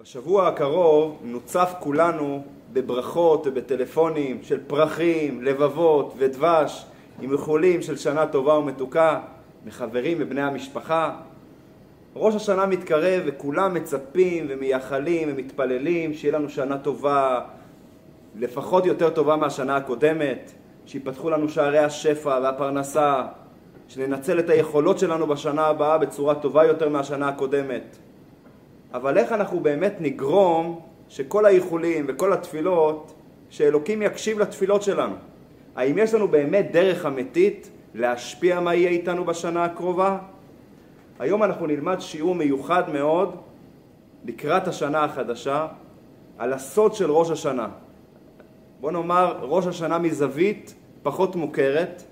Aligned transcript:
בשבוע 0.00 0.48
הקרוב 0.48 1.18
נוצף 1.22 1.74
כולנו 1.78 2.42
בברכות 2.72 3.46
ובטלפונים 3.46 4.38
של 4.42 4.60
פרחים, 4.66 5.42
לבבות 5.42 6.14
ודבש 6.18 6.86
עם 7.20 7.32
איחולים 7.32 7.82
של 7.82 7.96
שנה 7.96 8.26
טובה 8.26 8.54
ומתוקה 8.54 9.20
מחברים 9.66 10.16
ובני 10.20 10.42
המשפחה. 10.42 11.16
ראש 12.16 12.34
השנה 12.34 12.66
מתקרב 12.66 13.22
וכולם 13.26 13.74
מצפים 13.74 14.46
ומייחלים 14.48 15.28
ומתפללים 15.32 16.14
שיהיה 16.14 16.38
לנו 16.38 16.48
שנה 16.48 16.78
טובה, 16.78 17.40
לפחות 18.34 18.86
יותר 18.86 19.10
טובה 19.10 19.36
מהשנה 19.36 19.76
הקודמת, 19.76 20.52
שיפתחו 20.86 21.30
לנו 21.30 21.48
שערי 21.48 21.78
השפע 21.78 22.38
והפרנסה, 22.42 23.22
שננצל 23.88 24.38
את 24.38 24.50
היכולות 24.50 24.98
שלנו 24.98 25.26
בשנה 25.26 25.66
הבאה 25.66 25.98
בצורה 25.98 26.34
טובה 26.34 26.64
יותר 26.64 26.88
מהשנה 26.88 27.28
הקודמת. 27.28 27.96
אבל 28.94 29.18
איך 29.18 29.32
אנחנו 29.32 29.60
באמת 29.60 29.94
נגרום 30.00 30.80
שכל 31.08 31.44
האיחולים 31.44 32.04
וכל 32.08 32.32
התפילות, 32.32 33.14
שאלוקים 33.50 34.02
יקשיב 34.02 34.38
לתפילות 34.38 34.82
שלנו? 34.82 35.14
האם 35.76 35.98
יש 35.98 36.14
לנו 36.14 36.28
באמת 36.28 36.68
דרך 36.72 37.06
אמיתית 37.06 37.70
להשפיע 37.94 38.60
מה 38.60 38.74
יהיה 38.74 38.90
איתנו 38.90 39.24
בשנה 39.24 39.64
הקרובה? 39.64 40.18
היום 41.18 41.42
אנחנו 41.42 41.66
נלמד 41.66 42.00
שיעור 42.00 42.34
מיוחד 42.34 42.92
מאוד 42.92 43.36
לקראת 44.24 44.68
השנה 44.68 45.04
החדשה 45.04 45.66
על 46.38 46.52
הסוד 46.52 46.94
של 46.94 47.10
ראש 47.10 47.30
השנה. 47.30 47.68
בוא 48.80 48.92
נאמר 48.92 49.38
ראש 49.42 49.66
השנה 49.66 49.98
מזווית 49.98 50.74
פחות 51.02 51.36
מוכרת, 51.36 52.02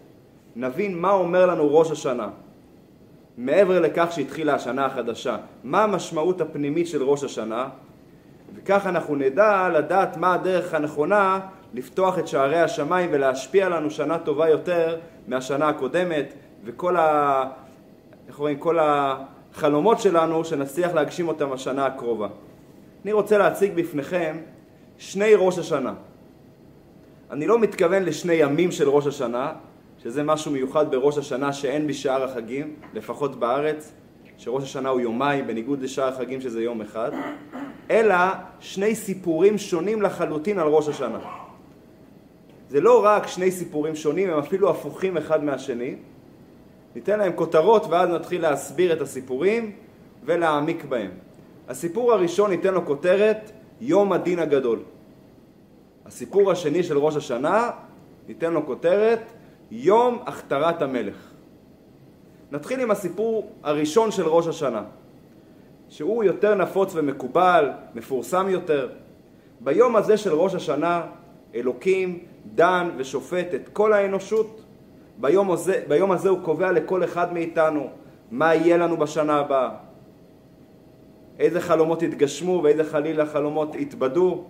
נבין 0.56 0.98
מה 0.98 1.10
אומר 1.10 1.46
לנו 1.46 1.78
ראש 1.78 1.90
השנה. 1.90 2.28
מעבר 3.38 3.80
לכך 3.80 4.06
שהתחילה 4.10 4.54
השנה 4.54 4.86
החדשה, 4.86 5.36
מה 5.64 5.84
המשמעות 5.84 6.40
הפנימית 6.40 6.88
של 6.88 7.02
ראש 7.02 7.24
השנה, 7.24 7.68
וכך 8.54 8.86
אנחנו 8.86 9.16
נדע 9.16 9.68
לדעת 9.68 10.16
מה 10.16 10.34
הדרך 10.34 10.74
הנכונה 10.74 11.40
לפתוח 11.74 12.18
את 12.18 12.28
שערי 12.28 12.60
השמיים 12.60 13.10
ולהשפיע 13.12 13.68
לנו 13.68 13.90
שנה 13.90 14.18
טובה 14.18 14.48
יותר 14.48 14.98
מהשנה 15.28 15.68
הקודמת, 15.68 16.34
וכל 16.64 16.96
ה... 16.96 17.44
איך 18.28 18.38
אומרים, 18.38 18.58
כל 18.58 18.78
החלומות 18.80 20.00
שלנו, 20.00 20.44
שנצליח 20.44 20.94
להגשים 20.94 21.28
אותם 21.28 21.50
בשנה 21.50 21.86
הקרובה. 21.86 22.28
אני 23.04 23.12
רוצה 23.12 23.38
להציג 23.38 23.72
בפניכם 23.74 24.36
שני 24.98 25.34
ראש 25.34 25.58
השנה. 25.58 25.94
אני 27.30 27.46
לא 27.46 27.58
מתכוון 27.58 28.02
לשני 28.02 28.34
ימים 28.34 28.72
של 28.72 28.88
ראש 28.88 29.06
השנה, 29.06 29.52
שזה 30.04 30.22
משהו 30.22 30.52
מיוחד 30.52 30.90
בראש 30.90 31.18
השנה 31.18 31.52
שאין 31.52 31.86
בשאר 31.86 32.24
החגים, 32.24 32.74
לפחות 32.94 33.36
בארץ, 33.36 33.92
שראש 34.38 34.62
השנה 34.62 34.88
הוא 34.88 35.00
יומיים, 35.00 35.46
בניגוד 35.46 35.82
לשאר 35.82 36.08
החגים 36.08 36.40
שזה 36.40 36.62
יום 36.62 36.80
אחד, 36.80 37.10
אלא 37.90 38.16
שני 38.60 38.94
סיפורים 38.94 39.58
שונים 39.58 40.02
לחלוטין 40.02 40.58
על 40.58 40.68
ראש 40.68 40.88
השנה. 40.88 41.18
זה 42.68 42.80
לא 42.80 43.04
רק 43.04 43.26
שני 43.26 43.50
סיפורים 43.50 43.96
שונים, 43.96 44.30
הם 44.30 44.38
אפילו 44.38 44.70
הפוכים 44.70 45.16
אחד 45.16 45.44
מהשני. 45.44 45.96
ניתן 46.94 47.18
להם 47.18 47.32
כותרות 47.34 47.86
ואז 47.90 48.08
נתחיל 48.08 48.42
להסביר 48.42 48.92
את 48.92 49.00
הסיפורים 49.00 49.72
ולהעמיק 50.24 50.84
בהם. 50.84 51.10
הסיפור 51.68 52.12
הראשון 52.12 52.50
ניתן 52.50 52.74
לו 52.74 52.86
כותרת 52.86 53.50
יום 53.80 54.12
הדין 54.12 54.38
הגדול. 54.38 54.78
הסיפור 56.06 56.52
השני 56.52 56.82
של 56.82 56.98
ראש 56.98 57.16
השנה 57.16 57.70
ניתן 58.28 58.52
לו 58.52 58.66
כותרת 58.66 59.20
יום 59.76 60.18
הכתרת 60.26 60.82
המלך. 60.82 61.16
נתחיל 62.52 62.80
עם 62.80 62.90
הסיפור 62.90 63.52
הראשון 63.62 64.10
של 64.10 64.26
ראש 64.28 64.46
השנה, 64.46 64.82
שהוא 65.88 66.24
יותר 66.24 66.54
נפוץ 66.54 66.92
ומקובל, 66.94 67.70
מפורסם 67.94 68.48
יותר. 68.48 68.88
ביום 69.60 69.96
הזה 69.96 70.16
של 70.16 70.32
ראש 70.32 70.54
השנה 70.54 71.02
אלוקים 71.54 72.18
דן 72.54 72.90
ושופט 72.96 73.54
את 73.54 73.68
כל 73.72 73.92
האנושות. 73.92 74.60
ביום 75.18 75.50
הזה, 75.50 75.82
ביום 75.88 76.12
הזה 76.12 76.28
הוא 76.28 76.38
קובע 76.42 76.72
לכל 76.72 77.04
אחד 77.04 77.32
מאיתנו 77.32 77.88
מה 78.30 78.54
יהיה 78.54 78.76
לנו 78.76 78.96
בשנה 78.96 79.36
הבאה. 79.36 79.70
איזה 81.38 81.60
חלומות 81.60 82.02
יתגשמו 82.02 82.60
ואיזה 82.64 82.84
חלילה 82.84 83.26
חלומות 83.26 83.74
יתבדו. 83.74 84.44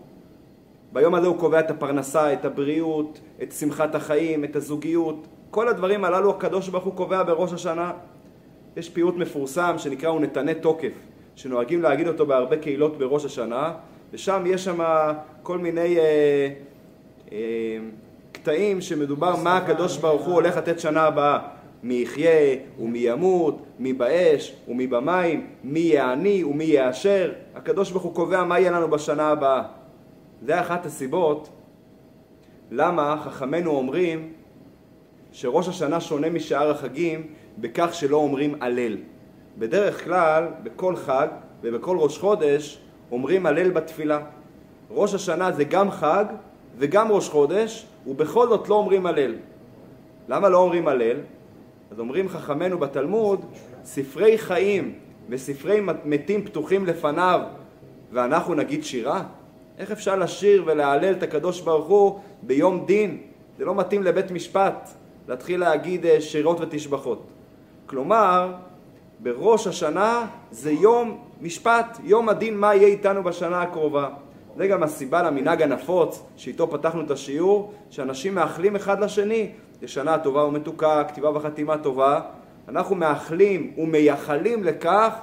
ביום 0.95 1.15
הזה 1.15 1.27
הוא 1.27 1.39
קובע 1.39 1.61
את 1.61 1.71
הפרנסה, 1.71 2.33
את 2.33 2.45
הבריאות, 2.45 3.21
את 3.43 3.53
שמחת 3.53 3.95
החיים, 3.95 4.45
את 4.45 4.57
הזוגיות. 4.57 5.27
כל 5.51 5.69
הדברים 5.69 6.05
הללו 6.05 6.31
הקדוש 6.31 6.69
ברוך 6.69 6.85
הוא 6.85 6.95
קובע 6.95 7.23
בראש 7.23 7.53
השנה. 7.53 7.93
יש 8.77 8.89
פיוט 8.89 9.17
מפורסם 9.17 9.75
שנקרא 9.79 10.09
הוא 10.09 10.21
נתנה 10.21 10.55
תוקף, 10.55 10.93
שנוהגים 11.37 11.83
להגיד 11.83 12.09
אותו 12.09 12.27
בהרבה 12.27 12.57
קהילות 12.57 12.99
בראש 12.99 13.25
השנה, 13.25 13.73
ושם 14.13 14.43
יש 14.47 14.65
שם 14.65 14.81
כל 15.43 15.59
מיני 15.59 15.99
אה, 15.99 16.49
אה, 17.33 17.79
קטעים 18.33 18.81
שמדובר 18.81 19.37
מה 19.37 19.57
הקדוש 19.57 19.97
ברוך 19.97 20.27
הוא 20.27 20.35
הולך 20.35 20.57
לתת 20.57 20.81
שנה 20.81 21.03
הבאה. 21.03 21.39
מי 21.83 21.95
יחיה 21.95 22.57
ומי 22.81 22.99
ימות, 22.99 23.63
מי 23.79 23.93
באש 23.93 24.55
ומי 24.69 24.87
במים, 24.87 25.47
מי 25.65 25.81
יהיה 25.81 26.13
עני 26.13 26.45
ומי 26.45 26.65
יהיה 26.65 26.91
אשר. 26.91 27.33
הקדוש 27.55 27.91
ברוך 27.91 28.03
הוא 28.03 28.15
קובע 28.15 28.45
מה 28.45 28.61
יהיה 28.61 28.71
לנו 28.71 28.91
בשנה 28.91 29.29
הבאה. 29.29 29.63
זה 30.45 30.61
אחת 30.61 30.87
הסיבות 30.87 31.49
למה 32.71 33.17
חכמינו 33.25 33.71
אומרים 33.71 34.33
שראש 35.33 35.69
השנה 35.69 36.01
שונה 36.01 36.31
משאר 36.31 36.71
החגים 36.71 37.27
בכך 37.59 37.89
שלא 37.93 38.17
אומרים 38.17 38.55
הלל. 38.61 38.97
בדרך 39.59 40.05
כלל, 40.05 40.49
בכל 40.63 40.97
חג 40.97 41.29
ובכל 41.63 41.97
ראש 42.01 42.19
חודש 42.19 42.79
אומרים 43.11 43.47
הלל 43.47 43.71
בתפילה. 43.71 44.21
ראש 44.91 45.15
השנה 45.15 45.53
זה 45.53 45.65
גם 45.65 45.91
חג 45.91 46.25
וגם 46.79 47.13
ראש 47.13 47.29
חודש, 47.29 47.87
ובכל 48.07 48.49
זאת 48.49 48.69
לא 48.69 48.75
אומרים 48.75 49.07
הלל. 49.07 49.35
למה 50.29 50.49
לא 50.49 50.59
אומרים 50.59 50.89
הלל? 50.89 51.17
אז 51.91 52.01
אומרים 52.01 52.29
חכמינו 52.29 52.79
בתלמוד, 52.79 53.45
ספרי 53.85 54.39
חיים 54.39 54.95
וספרי 55.29 55.81
מתים 56.05 56.45
פתוחים 56.45 56.87
לפניו, 56.87 57.41
ואנחנו 58.13 58.55
נגיד 58.55 58.85
שירה? 58.85 59.25
איך 59.79 59.91
אפשר 59.91 60.17
לשיר 60.17 60.63
ולהלל 60.67 61.13
את 61.13 61.23
הקדוש 61.23 61.61
ברוך 61.61 61.87
הוא 61.87 62.21
ביום 62.43 62.85
דין? 62.87 63.19
זה 63.59 63.65
לא 63.65 63.75
מתאים 63.75 64.03
לבית 64.03 64.31
משפט 64.31 64.91
להתחיל 65.29 65.61
להגיד 65.61 66.07
אה, 66.07 66.21
שירות 66.21 66.61
ותשבחות. 66.61 67.23
כלומר, 67.87 68.53
בראש 69.21 69.67
השנה 69.67 70.27
זה 70.51 70.73
יום 70.73 71.19
משפט, 71.41 71.99
יום 72.05 72.29
הדין 72.29 72.57
מה 72.57 72.75
יהיה 72.75 72.89
איתנו 72.89 73.23
בשנה 73.23 73.63
הקרובה. 73.63 74.09
זה 74.57 74.67
גם 74.67 74.83
הסיבה 74.83 75.23
למנהג 75.23 75.63
הנפוץ 75.63 76.23
שאיתו 76.37 76.71
פתחנו 76.71 77.01
את 77.01 77.11
השיעור, 77.11 77.73
שאנשים 77.91 78.35
מאחלים 78.35 78.77
אחד 78.77 79.01
לשני 79.01 79.51
לשנה 79.83 80.19
טובה 80.19 80.45
ומתוקה, 80.45 81.05
כתיבה 81.05 81.31
וחתימה 81.37 81.79
טובה. 81.79 82.21
אנחנו 82.69 82.97
מאחלים 82.97 83.73
ומייחלים 83.79 84.65
לכך 84.65 85.15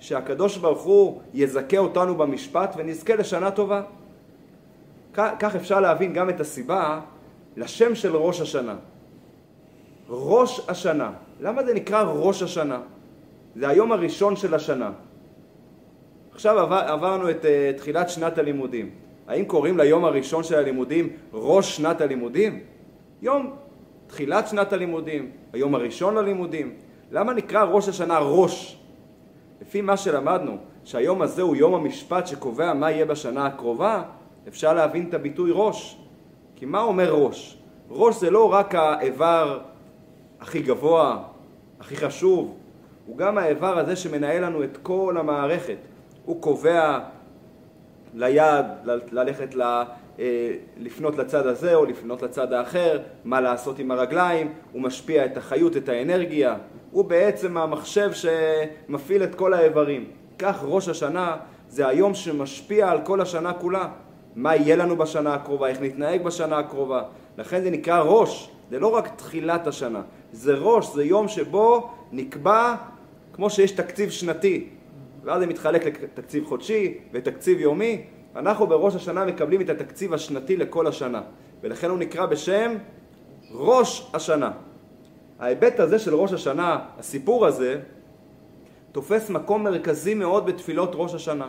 שהקדוש 0.00 0.56
ברוך 0.56 0.82
הוא 0.82 1.20
יזכה 1.34 1.78
אותנו 1.78 2.14
במשפט 2.14 2.74
ונזכה 2.76 3.14
לשנה 3.14 3.50
טובה. 3.50 3.82
כך 5.14 5.56
אפשר 5.56 5.80
להבין 5.80 6.12
גם 6.12 6.30
את 6.30 6.40
הסיבה 6.40 7.00
לשם 7.56 7.94
של 7.94 8.16
ראש 8.16 8.40
השנה. 8.40 8.76
ראש 10.08 10.60
השנה. 10.68 11.12
למה 11.40 11.64
זה 11.64 11.74
נקרא 11.74 12.02
ראש 12.02 12.42
השנה? 12.42 12.80
זה 13.56 13.68
היום 13.68 13.92
הראשון 13.92 14.36
של 14.36 14.54
השנה. 14.54 14.90
עכשיו 16.32 16.58
עבר, 16.58 16.76
עברנו 16.76 17.30
את 17.30 17.44
uh, 17.44 17.78
תחילת 17.78 18.10
שנת 18.10 18.38
הלימודים. 18.38 18.90
האם 19.28 19.44
קוראים 19.44 19.78
ליום 19.78 20.04
הראשון 20.04 20.44
של 20.44 20.54
הלימודים 20.54 21.08
ראש 21.32 21.76
שנת 21.76 22.00
הלימודים? 22.00 22.60
יום 23.22 23.54
תחילת 24.06 24.48
שנת 24.48 24.72
הלימודים, 24.72 25.30
היום 25.52 25.74
הראשון 25.74 26.14
ללימודים. 26.14 26.74
למה 27.10 27.32
נקרא 27.32 27.62
ראש 27.62 27.88
השנה 27.88 28.18
ראש? 28.18 28.78
לפי 29.68 29.80
מה 29.80 29.96
שלמדנו, 29.96 30.56
שהיום 30.84 31.22
הזה 31.22 31.42
הוא 31.42 31.56
יום 31.56 31.74
המשפט 31.74 32.26
שקובע 32.26 32.74
מה 32.74 32.90
יהיה 32.90 33.04
בשנה 33.04 33.46
הקרובה, 33.46 34.02
אפשר 34.48 34.74
להבין 34.74 35.08
את 35.08 35.14
הביטוי 35.14 35.50
ראש. 35.54 35.98
כי 36.56 36.66
מה 36.66 36.82
אומר 36.82 37.12
ראש? 37.12 37.58
ראש 37.90 38.16
זה 38.16 38.30
לא 38.30 38.52
רק 38.52 38.74
האיבר 38.74 39.60
הכי 40.40 40.60
גבוה, 40.62 41.22
הכי 41.80 41.96
חשוב, 41.96 42.56
הוא 43.06 43.16
גם 43.16 43.38
האיבר 43.38 43.78
הזה 43.78 43.96
שמנהל 43.96 44.44
לנו 44.44 44.64
את 44.64 44.78
כל 44.82 45.16
המערכת. 45.18 45.78
הוא 46.24 46.42
קובע 46.42 46.98
ליד, 48.14 48.66
ללכת 49.12 49.54
ל... 49.54 49.62
אה, 50.18 50.52
לפנות 50.78 51.18
לצד 51.18 51.46
הזה 51.46 51.74
או 51.74 51.84
לפנות 51.84 52.22
לצד 52.22 52.52
האחר, 52.52 52.98
מה 53.24 53.40
לעשות 53.40 53.78
עם 53.78 53.90
הרגליים, 53.90 54.52
הוא 54.72 54.82
משפיע 54.82 55.24
את 55.24 55.36
החיות, 55.36 55.76
את 55.76 55.88
האנרגיה, 55.88 56.56
הוא 56.90 57.04
בעצם 57.04 57.56
המחשב 57.56 58.10
שמפעיל 58.12 59.22
את 59.22 59.34
כל 59.34 59.54
האיברים. 59.54 60.04
כך 60.38 60.58
ראש 60.62 60.88
השנה 60.88 61.36
זה 61.68 61.88
היום 61.88 62.14
שמשפיע 62.14 62.90
על 62.90 63.00
כל 63.04 63.20
השנה 63.20 63.52
כולה. 63.52 63.88
מה 64.36 64.56
יהיה 64.56 64.76
לנו 64.76 64.96
בשנה 64.96 65.34
הקרובה, 65.34 65.68
איך 65.68 65.80
נתנהג 65.80 66.22
בשנה 66.22 66.58
הקרובה. 66.58 67.02
לכן 67.38 67.62
זה 67.62 67.70
נקרא 67.70 68.02
ראש, 68.02 68.50
זה 68.70 68.78
לא 68.78 68.94
רק 68.94 69.08
תחילת 69.16 69.66
השנה, 69.66 70.02
זה 70.32 70.54
ראש, 70.54 70.94
זה 70.94 71.04
יום 71.04 71.28
שבו 71.28 71.90
נקבע, 72.12 72.74
כמו 73.32 73.50
שיש 73.50 73.70
תקציב 73.70 74.10
שנתי, 74.10 74.68
ואז 75.24 75.40
זה 75.40 75.46
מתחלק 75.46 76.02
לתקציב 76.02 76.44
חודשי 76.44 76.98
ותקציב 77.12 77.60
יומי. 77.60 78.02
אנחנו 78.36 78.66
בראש 78.66 78.94
השנה 78.94 79.24
מקבלים 79.24 79.60
את 79.60 79.70
התקציב 79.70 80.14
השנתי 80.14 80.56
לכל 80.56 80.86
השנה, 80.86 81.22
ולכן 81.62 81.90
הוא 81.90 81.98
נקרא 81.98 82.26
בשם 82.26 82.74
ראש 83.50 84.10
השנה. 84.14 84.50
ההיבט 85.38 85.80
הזה 85.80 85.98
של 85.98 86.14
ראש 86.14 86.32
השנה, 86.32 86.78
הסיפור 86.98 87.46
הזה, 87.46 87.80
תופס 88.92 89.30
מקום 89.30 89.64
מרכזי 89.64 90.14
מאוד 90.14 90.46
בתפילות 90.46 90.90
ראש 90.94 91.14
השנה. 91.14 91.48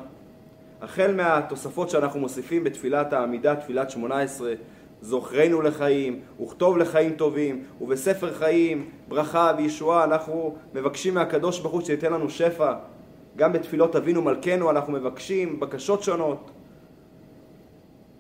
החל 0.82 1.16
מהתוספות 1.16 1.90
שאנחנו 1.90 2.20
מוסיפים 2.20 2.64
בתפילת 2.64 3.14
העמידה, 3.14 3.56
תפילת 3.56 3.90
שמונה 3.90 4.20
עשרה, 4.20 4.54
זוכרנו 5.02 5.62
לחיים, 5.62 6.20
וכתוב 6.44 6.78
לחיים 6.78 7.14
טובים, 7.14 7.64
ובספר 7.82 8.34
חיים, 8.34 8.90
ברכה 9.08 9.54
וישועה, 9.58 10.04
אנחנו 10.04 10.56
מבקשים 10.74 11.14
מהקדוש 11.14 11.60
ברוך 11.60 11.74
הוא 11.74 11.82
שייתן 11.82 12.14
לנו 12.14 12.30
שפע. 12.30 12.74
גם 13.36 13.54
בתפילות 13.54 13.96
אבינו 13.96 14.22
מלכנו 14.22 14.70
אנחנו 14.70 14.94
מבקשים 14.94 15.60
בקשות 15.60 16.04
שונות. 16.04 16.52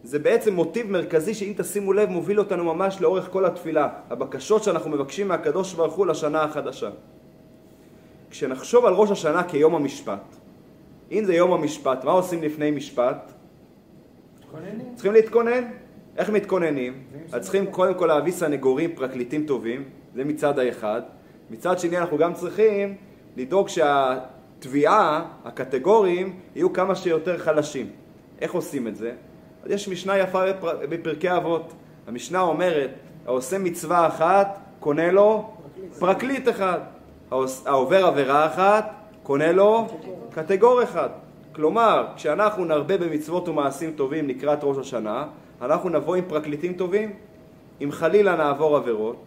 זה 0.03 0.19
בעצם 0.19 0.53
מוטיב 0.53 0.91
מרכזי 0.91 1.33
שאם 1.33 1.53
תשימו 1.57 1.93
לב 1.93 2.09
מוביל 2.09 2.39
אותנו 2.39 2.63
ממש 2.63 3.01
לאורך 3.01 3.29
כל 3.31 3.45
התפילה, 3.45 3.89
הבקשות 4.09 4.63
שאנחנו 4.63 4.89
מבקשים 4.89 5.27
מהקדוש 5.27 5.73
ברוך 5.73 5.93
הוא 5.93 6.07
לשנה 6.07 6.43
החדשה. 6.43 6.89
כשנחשוב 8.29 8.85
על 8.85 8.93
ראש 8.93 9.11
השנה 9.11 9.43
כיום 9.43 9.75
המשפט, 9.75 10.35
אם 11.11 11.23
זה 11.25 11.33
יום 11.33 11.53
המשפט, 11.53 12.03
מה 12.03 12.11
עושים 12.11 12.43
לפני 12.43 12.71
משפט? 12.71 13.31
מתכוננים. 14.39 14.95
צריכים 14.95 15.13
להתכונן. 15.13 15.63
איך 16.17 16.29
מתכוננים? 16.29 17.03
אז 17.31 17.41
צריכים 17.41 17.65
קודם 17.65 17.93
כל 17.93 18.05
להביא 18.05 18.31
סנגורים, 18.31 18.95
פרקליטים 18.95 19.45
טובים, 19.45 19.83
זה 20.15 20.23
מצד 20.25 20.59
האחד. 20.59 21.01
מצד 21.49 21.79
שני 21.79 21.97
אנחנו 21.97 22.17
גם 22.17 22.33
צריכים 22.33 22.95
לדאוג 23.37 23.67
שהתביעה, 23.69 25.25
הקטגורים, 25.45 26.39
יהיו 26.55 26.73
כמה 26.73 26.95
שיותר 26.95 27.37
חלשים. 27.37 27.89
איך 28.41 28.53
עושים 28.53 28.87
את 28.87 28.95
זה? 28.95 29.11
אז 29.63 29.71
יש 29.71 29.87
משנה 29.87 30.17
יפה 30.17 30.43
בפרקי 30.89 31.37
אבות. 31.37 31.73
המשנה 32.07 32.41
אומרת, 32.41 32.89
העושה 33.25 33.57
מצווה 33.57 34.07
אחת, 34.07 34.59
קונה 34.79 35.11
לו 35.11 35.49
פרקליט 35.99 36.49
אחד. 36.49 36.79
העובר 37.65 38.05
עבירה 38.05 38.45
אחת, 38.45 38.93
קונה 39.23 39.51
לו 39.51 39.87
קטגור 40.31 40.83
אחד. 40.83 41.09
כלומר, 41.51 42.07
כשאנחנו 42.15 42.65
נרבה 42.65 42.97
במצוות 42.97 43.49
ומעשים 43.49 43.91
טובים 43.91 44.27
לקראת 44.27 44.59
ראש 44.63 44.77
השנה, 44.77 45.27
אנחנו 45.61 45.89
נבוא 45.89 46.15
עם 46.15 46.23
פרקליטים 46.27 46.73
טובים. 46.73 47.13
אם 47.83 47.91
חלילה 47.91 48.35
נעבור 48.35 48.77
עבירות, 48.77 49.25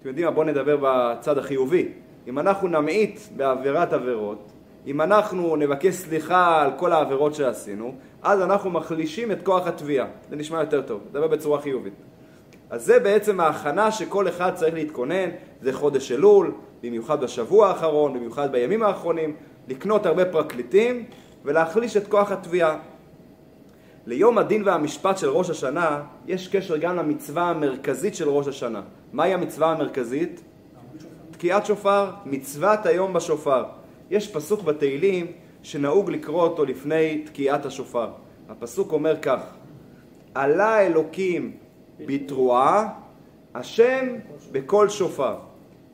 אתם 0.00 0.08
יודעים 0.08 0.26
מה? 0.26 0.32
בואו 0.32 0.46
נדבר 0.46 0.76
בצד 0.82 1.38
החיובי. 1.38 1.88
אם 2.26 2.38
אנחנו 2.38 2.68
נמעיט 2.68 3.20
בעבירת 3.36 3.92
עבירות, 3.92 4.52
אם 4.86 5.00
אנחנו 5.00 5.56
נבקש 5.56 5.94
סליחה 5.94 6.62
על 6.62 6.70
כל 6.76 6.92
העבירות 6.92 7.34
שעשינו, 7.34 7.94
אז 8.24 8.40
אנחנו 8.40 8.70
מחלישים 8.70 9.32
את 9.32 9.38
כוח 9.42 9.66
התביעה. 9.66 10.06
זה 10.30 10.36
נשמע 10.36 10.60
יותר 10.60 10.82
טוב, 10.82 11.00
נדבר 11.10 11.26
בצורה 11.26 11.60
חיובית. 11.60 11.92
אז 12.70 12.84
זה 12.84 13.00
בעצם 13.00 13.40
ההכנה 13.40 13.92
שכל 13.92 14.28
אחד 14.28 14.54
צריך 14.54 14.74
להתכונן, 14.74 15.30
זה 15.60 15.72
חודש 15.72 16.12
אלול, 16.12 16.54
במיוחד 16.82 17.20
בשבוע 17.20 17.68
האחרון, 17.68 18.14
במיוחד 18.14 18.52
בימים 18.52 18.82
האחרונים, 18.82 19.36
לקנות 19.68 20.06
הרבה 20.06 20.24
פרקליטים 20.24 21.04
ולהחליש 21.44 21.96
את 21.96 22.08
כוח 22.08 22.32
התביעה. 22.32 22.76
ליום 24.06 24.38
הדין 24.38 24.62
והמשפט 24.64 25.18
של 25.18 25.28
ראש 25.28 25.50
השנה 25.50 26.02
יש 26.26 26.48
קשר 26.48 26.76
גם 26.76 26.96
למצווה 26.96 27.42
המרכזית 27.42 28.14
של 28.14 28.28
ראש 28.28 28.48
השנה. 28.48 28.82
מהי 29.12 29.34
המצווה 29.34 29.72
המרכזית? 29.72 30.42
תקיעת 31.30 31.66
שופר, 31.66 32.10
מצוות 32.24 32.86
היום 32.86 33.12
בשופר. 33.12 33.64
יש 34.10 34.32
פסוק 34.32 34.62
בתהילים 34.62 35.26
שנהוג 35.64 36.10
לקרוא 36.10 36.42
אותו 36.42 36.64
לפני 36.64 37.18
תקיעת 37.18 37.66
השופר. 37.66 38.08
הפסוק 38.48 38.92
אומר 38.92 39.20
כך: 39.20 39.40
עלה 40.34 40.86
אלוקים 40.86 41.52
בתרועה, 42.06 42.88
השם 43.54 44.06
בקול 44.52 44.88
שופר. 44.88 45.36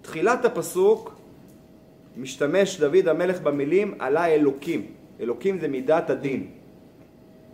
תחילת 0.02 0.44
הפסוק 0.44 1.14
משתמש 2.17 2.81
דוד 2.81 3.08
המלך 3.08 3.40
במילים 3.40 3.94
עלה 3.99 4.26
אלוקים. 4.26 4.87
אלוקים 5.20 5.58
זה 5.58 5.69
מידת 5.69 6.11
הדין. 6.11 6.46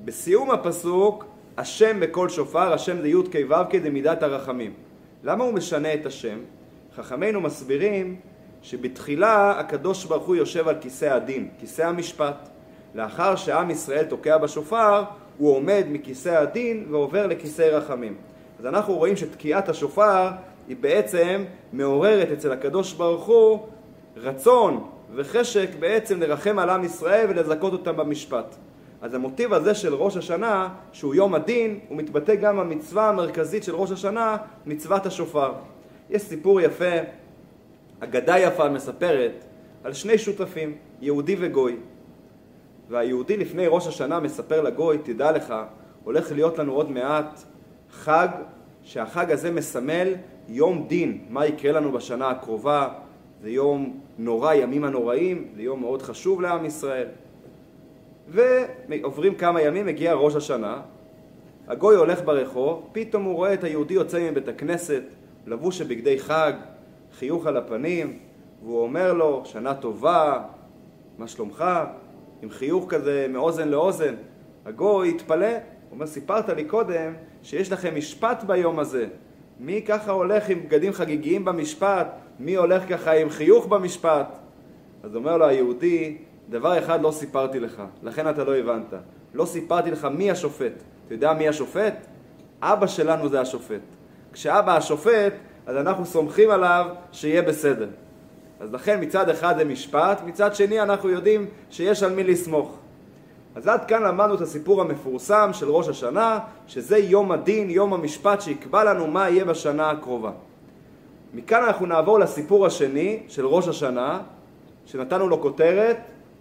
בסיום 0.05 0.51
הפסוק, 0.51 1.25
השם 1.57 2.01
בקול 2.01 2.29
שופר, 2.29 2.73
השם 2.73 3.01
זה 3.01 3.09
י"ק 3.09 3.35
ו"ק 3.49 3.83
זה 3.83 3.91
מידת 3.91 4.23
הרחמים. 4.23 4.73
למה 5.25 5.45
הוא 5.45 5.55
משנה 5.55 5.95
את 5.95 6.07
השם? 6.07 6.39
חכמינו 6.95 7.41
מסבירים 7.41 8.17
שבתחילה 8.67 9.51
הקדוש 9.51 10.05
ברוך 10.05 10.27
הוא 10.27 10.37
יושב 10.37 10.69
על 10.69 10.75
כיסא 10.81 11.05
הדין, 11.05 11.49
כיסא 11.59 11.83
המשפט. 11.83 12.49
לאחר 12.95 13.37
שעם 13.37 13.71
ישראל 13.71 14.05
תוקע 14.05 14.39
בשופר, 14.39 15.05
הוא 15.39 15.57
עומד 15.57 15.85
מכיסא 15.91 16.29
הדין 16.29 16.87
ועובר 16.91 17.27
לכיסא 17.27 17.63
רחמים. 17.63 18.15
אז 18.59 18.67
אנחנו 18.67 18.95
רואים 18.95 19.17
שתקיעת 19.17 19.69
השופר 19.69 20.31
היא 20.69 20.77
בעצם 20.81 21.45
מעוררת 21.73 22.29
אצל 22.33 22.53
הקדוש 22.53 22.93
ברוך 22.93 23.25
הוא 23.25 23.67
רצון 24.17 24.85
וחשק 25.15 25.69
בעצם 25.79 26.21
לרחם 26.21 26.59
על 26.59 26.71
עם 26.71 26.85
ישראל 26.85 27.27
ולזכות 27.29 27.73
אותם 27.73 27.97
במשפט. 27.97 28.57
אז 29.03 29.15
המוטיב 29.15 29.53
הזה 29.53 29.75
של 29.75 29.95
ראש 29.95 30.17
השנה, 30.17 30.69
שהוא 30.93 31.15
יום 31.15 31.35
הדין, 31.35 31.79
הוא 31.89 31.99
מתבטא 31.99 32.35
גם 32.35 32.57
במצווה 32.57 33.09
המרכזית 33.09 33.65
של 33.65 33.75
ראש 33.75 33.91
השנה, 33.91 34.37
מצוות 34.67 35.07
השופר. 35.07 35.53
יש 36.11 36.23
סיפור 36.23 36.61
יפה, 36.61 36.95
אגדה 38.01 38.39
יפה 38.39 38.69
מספרת 38.69 39.45
על 39.85 39.93
שני 39.93 40.19
שותפים, 40.19 40.77
יהודי 41.01 41.37
וגוי. 41.39 41.77
והיהודי 42.89 43.37
לפני 43.37 43.67
ראש 43.67 43.87
השנה 43.87 44.21
מספר 44.21 44.63
לגוי, 44.63 44.99
תדע 44.99 45.33
לך, 45.33 45.55
הולך 46.05 46.33
להיות 46.33 46.59
לנו 46.59 46.73
עוד 46.73 46.91
מעט 46.91 47.43
חג, 47.91 48.29
שהחג 48.83 49.31
הזה 49.31 49.51
מסמל 49.51 50.15
יום 50.49 50.87
דין, 50.89 51.25
מה 51.31 51.47
יקרה 51.47 51.73
לנו 51.73 51.93
בשנה 51.93 52.31
הקרובה, 52.31 52.89
זה 53.43 53.51
יום 53.51 54.01
נורא, 54.19 54.55
ימים 54.55 54.85
הנוראים, 54.85 55.49
זה 55.57 55.63
יום 55.63 55.81
מאוד 55.81 56.03
חשוב 56.03 56.41
לעם 56.41 56.65
ישראל. 56.65 57.07
ועוברים 58.29 59.35
כמה 59.35 59.63
ימים, 59.63 59.87
מגיע 59.87 60.15
ראש 60.15 60.35
השנה, 60.35 60.81
הגוי 61.69 61.97
הולך 61.97 62.25
ברחוב, 62.25 62.89
פתאום 62.93 63.25
הוא 63.25 63.35
רואה 63.35 63.55
את 63.55 63.65
היהודי 63.65 63.95
יוצא 63.95 64.31
מבית 64.31 64.49
הכנסת, 64.49 65.03
לבוש 65.47 65.83
בבגדי 65.83 66.19
חג, 66.19 66.53
חיוך 67.19 67.47
על 67.47 67.57
הפנים, 67.57 68.19
והוא 68.63 68.83
אומר 68.83 69.13
לו, 69.13 69.43
שנה 69.45 69.75
טובה, 69.75 70.43
מה 71.19 71.29
שלומך? 71.29 71.65
עם 72.43 72.51
חיוך 72.51 72.87
כזה 72.89 73.27
מאוזן 73.29 73.69
לאוזן. 73.69 74.15
הגוי 74.67 75.09
התפלא, 75.11 75.47
הוא 75.47 75.61
אומר, 75.91 76.07
סיפרת 76.07 76.49
לי 76.49 76.65
קודם 76.65 77.13
שיש 77.43 77.73
לכם 77.73 77.95
משפט 77.97 78.43
ביום 78.43 78.79
הזה. 78.79 79.07
מי 79.61 79.83
ככה 79.83 80.13
הולך 80.13 80.49
עם 80.49 80.63
בגדים 80.63 80.93
חגיגיים 80.93 81.45
במשפט? 81.45 82.07
מי 82.41 82.55
הולך 82.55 82.89
ככה 82.89 83.13
עם 83.13 83.31
חיוך 83.31 83.67
במשפט? 83.67 84.39
אז 85.03 85.17
אומר 85.17 85.37
לו 85.37 85.47
היהודי, 85.47 86.19
דבר 86.49 86.79
אחד 86.79 87.03
לא 87.03 87.11
סיפרתי 87.11 87.61
לך, 87.61 87.83
לכן 88.03 88.31
אתה 88.31 88.45
לא 88.45 88.57
הבנת. 88.57 88.95
לא 89.35 89.45
סיפרתי 89.45 89.91
לך 89.91 90.09
מי 90.17 90.31
השופט. 90.31 90.73
אתה 91.07 91.15
יודע 91.15 91.33
מי 91.33 91.49
השופט? 91.49 92.07
אבא 92.63 92.87
שלנו 92.87 93.29
זה 93.29 93.41
השופט. 93.41 93.81
כשאבא 94.33 94.77
השופט, 94.77 95.33
אז 95.67 95.77
אנחנו 95.77 96.07
סומכים 96.07 96.51
עליו 96.51 96.87
שיהיה 97.13 97.43
בסדר. 97.43 97.89
אז 98.61 98.73
לכן 98.73 99.03
מצד 99.03 99.29
אחד 99.29 99.55
זה 99.59 99.65
משפט, 99.65 100.23
מצד 100.27 100.55
שני 100.55 100.81
אנחנו 100.81 101.11
יודעים 101.11 101.47
שיש 101.71 102.03
על 102.03 102.13
מי 102.13 102.25
לסמוך. 102.25 102.79
אז 103.55 103.67
עד 103.67 103.85
כאן 103.85 104.03
למדנו 104.03 104.35
את 104.35 104.41
הסיפור 104.41 104.81
המפורסם 104.81 105.51
של 105.53 105.71
ראש 105.71 105.89
השנה, 105.89 106.39
שזה 106.67 106.99
יום 106.99 107.33
הדין, 107.33 107.71
יום 107.71 107.95
המשפט 107.95 108.41
שיקבע 108.41 108.85
לנו 108.85 109.07
מה 109.07 109.29
יהיה 109.29 109.45
בשנה 109.45 109.91
הקרובה. 109.91 110.31
מכאן 111.35 111.63
אנחנו 111.63 111.87
נעבור 111.87 112.19
לסיפור 112.19 112.67
השני 112.67 113.23
של 113.29 113.47
ראש 113.47 113.69
השנה, 113.69 114.21
שנתנו 114.87 115.29
לו 115.29 115.41
כותרת, 115.41 115.97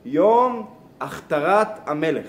יום 0.05 0.65
הכתרת 0.99 1.67
המלך. 1.85 2.27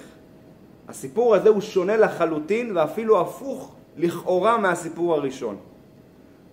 הסיפור 0.89 1.35
הזה 1.35 1.49
הוא 1.49 1.61
שונה 1.61 1.97
לחלוטין 1.97 2.77
ואפילו 2.77 3.21
הפוך 3.21 3.75
לכאורה 3.97 4.59
מהסיפור 4.59 5.15
הראשון. 5.15 5.57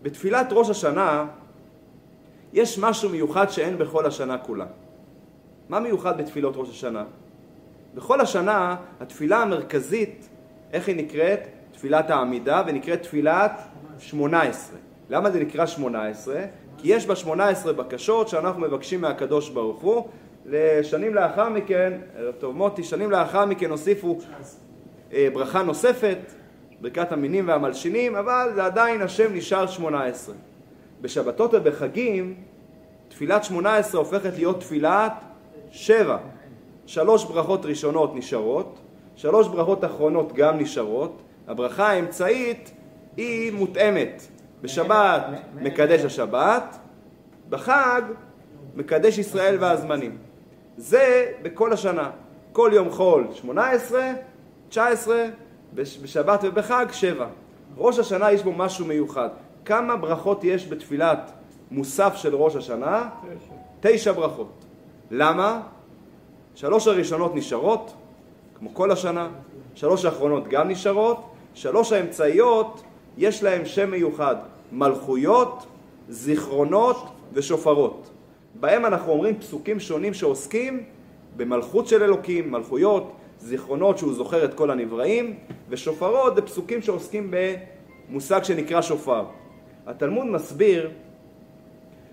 בתפילת 0.04 0.48
ראש 0.52 0.70
השנה 0.70 1.26
יש 2.54 2.80
משהו 2.80 3.10
מיוחד 3.10 3.50
שאין 3.50 3.78
בכל 3.78 4.06
השנה 4.06 4.38
כולה. 4.38 4.66
מה 5.70 5.80
מיוחד 5.80 6.18
בתפילות 6.18 6.54
ראש 6.58 6.70
השנה? 6.70 7.04
בכל 7.96 8.22
השנה 8.22 8.76
התפילה 9.00 9.38
המרכזית, 9.38 10.30
איך 10.74 10.88
היא 10.88 10.96
נקראת? 10.96 11.40
תפילת 11.72 12.10
העמידה, 12.10 12.64
ונקראת 12.68 13.02
תפילת 13.02 13.62
שמונה 14.00 14.42
עשרה. 14.42 14.78
למה 15.10 15.32
זה 15.32 15.40
נקרא 15.40 15.66
שמונה 15.66 16.06
עשרה? 16.06 16.42
כי 16.78 16.94
יש 16.94 17.06
בה 17.06 17.16
שמונה 17.16 17.48
עשרה 17.48 17.74
בקשות 17.74 18.28
שאנחנו 18.28 18.62
מבקשים 18.62 19.02
מהקדוש 19.02 19.50
ברוך 19.50 19.82
הוא. 19.82 20.08
לשנים 20.46 21.16
לאחר 21.16 21.50
מכן, 21.50 21.94
טוב 22.40 22.56
מוטי, 22.56 22.84
שנים 22.84 23.12
לאחר 23.12 23.46
מכן 23.46 23.70
הוסיפו 23.70 24.18
אה, 25.14 25.28
ברכה 25.34 25.64
נוספת, 25.64 26.18
ברכת 26.84 27.12
המינים 27.12 27.48
והמלשינים, 27.48 28.16
אבל 28.16 28.52
זה 28.56 28.66
עדיין 28.66 29.02
השם 29.02 29.34
נשאר 29.34 29.68
שמונה 29.68 30.04
עשרה. 30.04 30.36
בשבתות 31.02 31.54
ובחגים, 31.54 32.36
תפילת 33.08 33.44
שמונה 33.44 33.76
עשרה 33.76 34.00
הופכת 34.00 34.34
להיות 34.36 34.60
תפילת 34.60 35.14
שבע. 35.72 36.18
שלוש 36.86 37.26
ברכות 37.26 37.66
ראשונות 37.66 38.16
נשארות, 38.16 38.80
שלוש 39.16 39.48
ברכות 39.48 39.86
אחרונות 39.86 40.34
גם 40.34 40.58
נשארות, 40.58 41.22
הברכה 41.48 41.90
האמצעית 41.90 42.72
היא 43.18 43.52
מותאמת. 43.52 44.22
בשבת 44.62 45.26
מקדש 45.56 46.02
השבת, 46.06 46.78
בחג 47.50 48.02
מקדש 48.76 49.18
ישראל 49.18 49.58
והזמנים. 49.60 50.18
זה 50.78 51.32
בכל 51.42 51.74
השנה. 51.74 52.10
כל 52.52 52.72
יום 52.74 52.90
חול 52.90 53.28
18, 53.34 54.12
19, 54.70 55.26
בשבת 55.76 56.40
ובחג 56.44 56.86
7. 56.92 57.28
ראש 57.78 58.00
השנה 58.00 58.32
יש 58.32 58.44
בו 58.44 58.52
משהו 58.52 58.86
מיוחד. 58.86 59.30
כמה 59.66 59.96
ברכות 59.96 60.44
יש 60.44 60.68
בתפילת 60.68 61.32
מוסף 61.72 62.14
של 62.16 62.36
ראש 62.36 62.56
השנה? 62.56 63.10
תשע. 63.22 63.54
תשע 63.82 64.12
ברכות. 64.12 64.52
למה? 65.12 65.62
שלוש 66.56 66.88
הראשונות 66.88 67.36
נשארות, 67.36 67.94
כמו 68.60 68.74
כל 68.74 68.92
השנה, 68.92 69.28
שלוש 69.76 70.06
האחרונות 70.06 70.48
גם 70.48 70.70
נשארות, 70.70 71.24
שלוש 71.54 71.92
האמצעיות 71.92 72.84
יש 73.18 73.44
להם 73.44 73.66
שם 73.66 73.92
מיוחד, 73.92 74.36
מלכויות, 74.72 75.66
זיכרונות 76.10 77.06
ושופרות. 77.34 78.10
בהם 78.60 78.86
אנחנו 78.86 79.12
אומרים 79.12 79.40
פסוקים 79.40 79.80
שונים 79.80 80.14
שעוסקים 80.14 80.84
במלכות 81.38 81.88
של 81.88 82.04
אלוקים, 82.04 82.52
מלכויות, 82.52 83.12
זיכרונות 83.44 83.98
שהוא 83.98 84.14
זוכר 84.14 84.46
את 84.46 84.54
כל 84.54 84.72
הנבראים, 84.72 85.36
ושופרות 85.70 86.36
זה 86.36 86.42
פסוקים 86.42 86.82
שעוסקים 86.82 87.34
במושג 88.10 88.44
שנקרא 88.44 88.82
שופר. 88.82 89.26
התלמוד 89.88 90.26
מסביר 90.26 90.90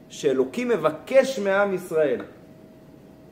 שאלוקים 0.09 0.69
מבקש 0.69 1.39
מעם 1.39 1.75
ישראל. 1.75 2.21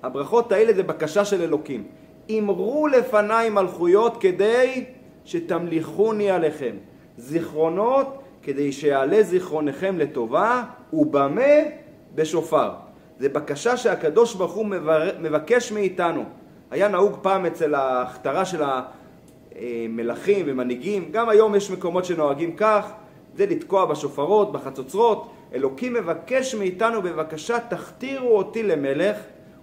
הברכות 0.02 0.52
האלה 0.52 0.72
זה 0.72 0.82
בקשה 0.82 1.24
של 1.24 1.42
אלוקים. 1.42 1.84
אמרו 2.30 2.86
לפניי 2.86 3.50
מלכויות 3.50 4.16
כדי 4.20 4.84
שתמליכוני 5.24 6.30
עליכם. 6.30 6.76
זיכרונות 7.16 8.22
כדי 8.42 8.72
שיעלה 8.72 9.22
זיכרונכם 9.22 9.98
לטובה, 9.98 10.64
ובמה? 10.92 11.42
בשופר. 12.14 12.70
זה 13.18 13.28
בקשה 13.28 13.76
שהקדוש 13.76 14.34
ברוך 14.34 14.52
הוא 14.52 14.66
מבקש 15.20 15.72
מאיתנו. 15.72 16.24
היה 16.70 16.88
נהוג 16.88 17.18
פעם 17.22 17.46
אצל 17.46 17.74
ההכתרה 17.74 18.44
של 18.44 18.62
המלכים 18.62 20.46
ומנהיגים, 20.48 21.08
גם 21.10 21.28
היום 21.28 21.54
יש 21.54 21.70
מקומות 21.70 22.04
שנוהגים 22.04 22.56
כך, 22.56 22.92
זה 23.34 23.46
לתקוע 23.46 23.84
בשופרות, 23.84 24.52
בחצוצרות. 24.52 25.30
אלוקים 25.54 25.94
מבקש 25.94 26.54
מאיתנו 26.54 27.02
בבקשה 27.02 27.58
תכתירו 27.60 28.36
אותי 28.36 28.62
למלך 28.62 29.16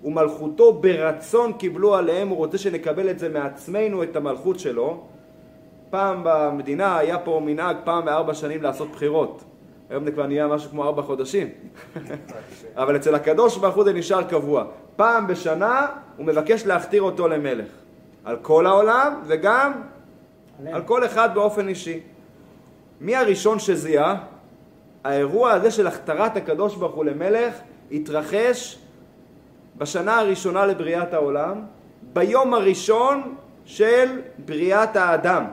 ומלכותו 0.04 0.74
ברצון 0.74 1.54
קיבלו 1.54 1.96
עליהם, 1.96 2.28
הוא 2.28 2.38
רוצה 2.38 2.58
שנקבל 2.58 3.10
את 3.10 3.20
זה 3.20 3.30
מעצמנו, 3.30 4.04
את 4.04 4.16
המלכות 4.16 4.60
שלו. 4.60 5.04
פעם 5.90 6.22
במדינה 6.24 6.98
היה 6.98 7.20
פה 7.20 7.42
מנהג 7.46 7.78
פעם 7.84 8.06
בארבע 8.06 8.34
שנים 8.34 8.64
לעשות 8.64 8.92
בחירות. 8.92 9.44
היום 9.90 10.06
זה 10.06 10.12
כבר 10.12 10.28
נהיה 10.28 10.48
משהו 10.48 10.70
כמו 10.70 10.84
ארבע 10.84 11.02
חודשים. 11.02 11.50
אבל 12.82 12.96
אצל 12.96 13.16
הקדוש 13.16 13.58
ברוך 13.58 13.76
הוא 13.76 13.84
זה 13.84 13.94
נשאר 13.94 14.24
קבוע. 14.24 14.66
פעם 14.96 15.28
בשנה 15.28 15.88
הוא 16.18 16.26
מבקש 16.26 16.66
להכתיר 16.66 17.02
אותו 17.02 17.28
למלך. 17.28 17.68
על 18.26 18.38
כל 18.42 18.66
העולם 18.66 19.22
וגם 19.28 19.72
על 20.74 20.82
כל 20.82 21.06
אחד 21.06 21.30
באופן 21.34 21.68
אישי. 21.68 22.00
מי 23.02 23.16
הראשון 23.16 23.60
שזיהה? 23.60 24.16
האירוע 25.04 25.52
הזה 25.52 25.72
של 25.72 25.88
הכתרת 25.88 26.38
הקדוש 26.38 26.76
ברוך 26.76 26.96
הוא 26.96 27.06
למלך 27.06 27.56
התרחש 27.92 28.80
בשנה 29.78 30.20
הראשונה 30.20 30.66
לבריאת 30.66 31.14
העולם, 31.14 31.62
ביום 32.14 32.54
הראשון 32.54 33.36
של 33.66 34.22
בריאת 34.46 34.96
האדם. 34.96 35.46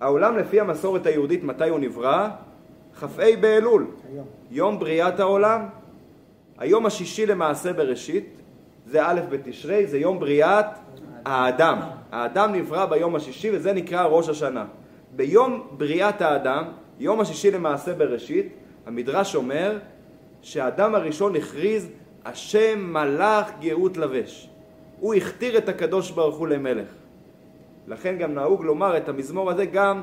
העולם 0.00 0.38
לפי 0.38 0.60
המסורת 0.60 1.06
היהודית, 1.06 1.44
מתי 1.44 1.68
הוא 1.68 1.78
נברא? 1.78 2.28
כ"ה 3.00 3.06
באלול, 3.40 3.86
היום. 4.12 4.26
יום 4.50 4.78
בריאת 4.78 5.20
העולם. 5.20 5.66
היום 6.58 6.86
השישי 6.86 7.26
למעשה 7.26 7.72
בראשית, 7.72 8.41
זה 8.86 9.06
א' 9.06 9.20
בתשרי, 9.30 9.86
זה 9.86 9.98
יום 9.98 10.20
בריאת 10.20 10.66
האדם. 11.24 11.78
האדם 12.12 12.52
נברא 12.52 12.86
ביום 12.86 13.16
השישי 13.16 13.50
וזה 13.50 13.72
נקרא 13.72 14.04
ראש 14.04 14.28
השנה. 14.28 14.64
ביום 15.16 15.66
בריאת 15.70 16.22
האדם, 16.22 16.64
יום 16.98 17.20
השישי 17.20 17.50
למעשה 17.50 17.94
בראשית, 17.94 18.52
המדרש 18.86 19.34
אומר 19.34 19.78
שהאדם 20.42 20.94
הראשון 20.94 21.36
הכריז 21.36 21.88
השם 22.24 22.92
מלאך 22.92 23.50
גאות 23.60 23.96
לבש. 23.96 24.48
הוא 25.00 25.14
הכתיר 25.14 25.58
את 25.58 25.68
הקדוש 25.68 26.10
ברוך 26.10 26.36
הוא 26.36 26.48
למלך. 26.48 26.88
לכן 27.88 28.18
גם 28.18 28.34
נהוג 28.34 28.64
לומר 28.64 28.96
את 28.96 29.08
המזמור 29.08 29.50
הזה 29.50 29.64
גם 29.64 30.00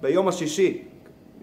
ביום 0.00 0.28
השישי. 0.28 0.82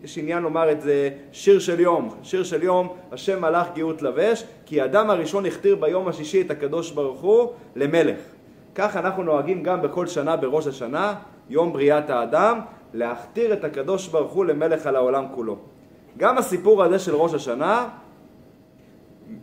יש 0.03 0.17
עניין 0.17 0.43
לומר 0.43 0.71
את 0.71 0.81
זה 0.81 1.09
שיר 1.31 1.59
של 1.59 1.79
יום, 1.79 2.09
שיר 2.23 2.43
של 2.43 2.63
יום, 2.63 2.93
השם 3.11 3.41
מלאך 3.41 3.67
גאות 3.75 4.01
לבש, 4.01 4.43
כי 4.65 4.81
האדם 4.81 5.09
הראשון 5.09 5.45
הכתיר 5.45 5.75
ביום 5.75 6.07
השישי 6.07 6.41
את 6.41 6.51
הקדוש 6.51 6.91
ברוך 6.91 7.21
הוא 7.21 7.51
למלך. 7.75 8.19
כך 8.75 8.97
אנחנו 8.97 9.23
נוהגים 9.23 9.63
גם 9.63 9.81
בכל 9.81 10.07
שנה 10.07 10.35
בראש 10.35 10.67
השנה, 10.67 11.15
יום 11.49 11.73
בריאת 11.73 12.09
האדם, 12.09 12.59
להכתיר 12.93 13.53
את 13.53 13.63
הקדוש 13.63 14.07
ברוך 14.07 14.31
הוא 14.31 14.45
למלך 14.45 14.85
על 14.85 14.95
העולם 14.95 15.25
כולו. 15.35 15.57
גם 16.17 16.37
הסיפור 16.37 16.83
הזה 16.83 16.99
של 16.99 17.15
ראש 17.15 17.33
השנה, 17.33 17.87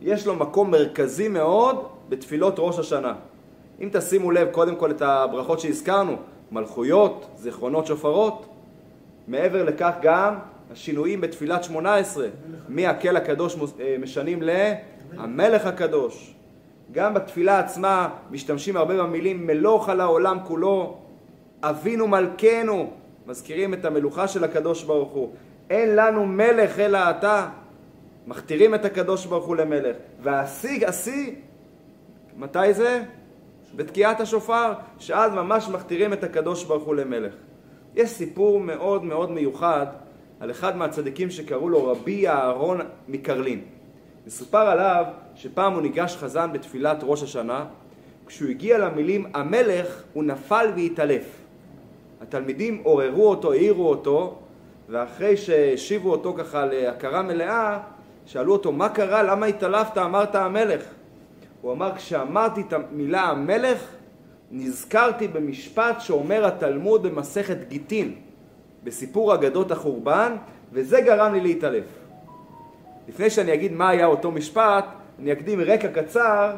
יש 0.02 0.26
לו 0.26 0.34
מקום 0.34 0.70
מרכזי 0.70 1.28
מאוד 1.28 1.86
בתפילות 2.08 2.54
ראש 2.58 2.78
השנה. 2.78 3.14
אם 3.80 3.88
תשימו 3.92 4.30
לב 4.30 4.48
קודם 4.50 4.76
כל 4.76 4.90
את 4.90 5.02
הברכות 5.02 5.60
שהזכרנו, 5.60 6.16
מלכויות, 6.52 7.26
זיכרונות 7.36 7.86
שופרות, 7.86 8.46
מעבר 9.28 9.64
לכך 9.64 9.92
גם 10.02 10.34
השינויים 10.72 11.20
בתפילת 11.20 11.64
שמונה 11.64 11.96
עשרה, 11.96 12.26
מהקל 12.68 13.16
הקדוש 13.16 13.56
אה, 13.80 13.96
משנים 14.00 14.42
להמלך 14.42 15.66
הקדוש. 15.66 16.34
גם 16.92 17.14
בתפילה 17.14 17.58
עצמה 17.58 18.08
משתמשים 18.30 18.76
הרבה 18.76 19.02
במילים 19.02 19.46
מלוך 19.46 19.88
על 19.88 20.00
העולם 20.00 20.38
כולו, 20.44 20.98
אבינו 21.62 22.08
מלכנו, 22.08 22.90
מזכירים 23.26 23.74
את 23.74 23.84
המלוכה 23.84 24.28
של 24.28 24.44
הקדוש 24.44 24.84
ברוך 24.84 25.12
הוא. 25.12 25.32
אין 25.70 25.96
לנו 25.96 26.26
מלך 26.26 26.78
אלא 26.78 26.98
אתה. 27.10 27.48
מכתירים 28.26 28.74
את 28.74 28.84
הקדוש 28.84 29.26
ברוך 29.26 29.46
הוא 29.46 29.56
למלך. 29.56 29.96
והשיג 30.22 30.84
השיא, 30.84 31.32
מתי 32.36 32.74
זה? 32.74 33.02
בתקיעת 33.76 34.20
השופר, 34.20 34.72
שאז 34.98 35.32
ממש 35.32 35.68
מכתירים 35.68 36.12
את 36.12 36.24
הקדוש 36.24 36.64
ברוך 36.64 36.84
הוא 36.84 36.94
למלך. 36.94 37.34
יש 37.98 38.10
סיפור 38.10 38.60
מאוד 38.60 39.04
מאוד 39.04 39.30
מיוחד 39.30 39.86
על 40.40 40.50
אחד 40.50 40.76
מהצדיקים 40.76 41.30
שקראו 41.30 41.68
לו 41.68 41.86
רבי 41.86 42.28
אהרון 42.28 42.80
מקרלין. 43.08 43.60
מסופר 44.26 44.58
עליו 44.58 45.04
שפעם 45.34 45.72
הוא 45.72 45.82
ניגש 45.82 46.16
חזן 46.16 46.52
בתפילת 46.52 46.98
ראש 47.02 47.22
השנה, 47.22 47.64
כשהוא 48.26 48.50
הגיע 48.50 48.78
למילים 48.78 49.26
המלך 49.34 50.02
הוא 50.12 50.24
נפל 50.24 50.66
והתעלף. 50.76 51.24
התלמידים 52.20 52.80
עוררו 52.84 53.30
אותו, 53.30 53.52
העירו 53.52 53.90
אותו, 53.90 54.38
ואחרי 54.88 55.36
שהשיבו 55.36 56.10
אותו 56.10 56.34
ככה 56.38 56.66
להכרה 56.66 57.22
מלאה, 57.22 57.78
שאלו 58.26 58.52
אותו 58.52 58.72
מה 58.72 58.88
קרה, 58.88 59.22
למה 59.22 59.46
התעלפת, 59.46 59.98
אמרת 59.98 60.34
המלך. 60.34 60.84
הוא 61.60 61.72
אמר 61.72 61.96
כשאמרתי 61.96 62.60
את 62.60 62.72
המילה 62.72 63.22
המלך 63.22 63.97
נזכרתי 64.50 65.28
במשפט 65.28 66.00
שאומר 66.00 66.46
התלמוד 66.46 67.02
במסכת 67.02 67.68
גיטין, 67.68 68.14
בסיפור 68.84 69.34
אגדות 69.34 69.70
החורבן, 69.70 70.36
וזה 70.72 71.00
גרם 71.00 71.32
לי 71.34 71.40
להתעלף. 71.40 71.84
לפני 73.08 73.30
שאני 73.30 73.54
אגיד 73.54 73.72
מה 73.72 73.88
היה 73.88 74.06
אותו 74.06 74.30
משפט, 74.30 74.84
אני 75.18 75.32
אקדים 75.32 75.60
רקע 75.60 75.88
קצר 75.88 76.54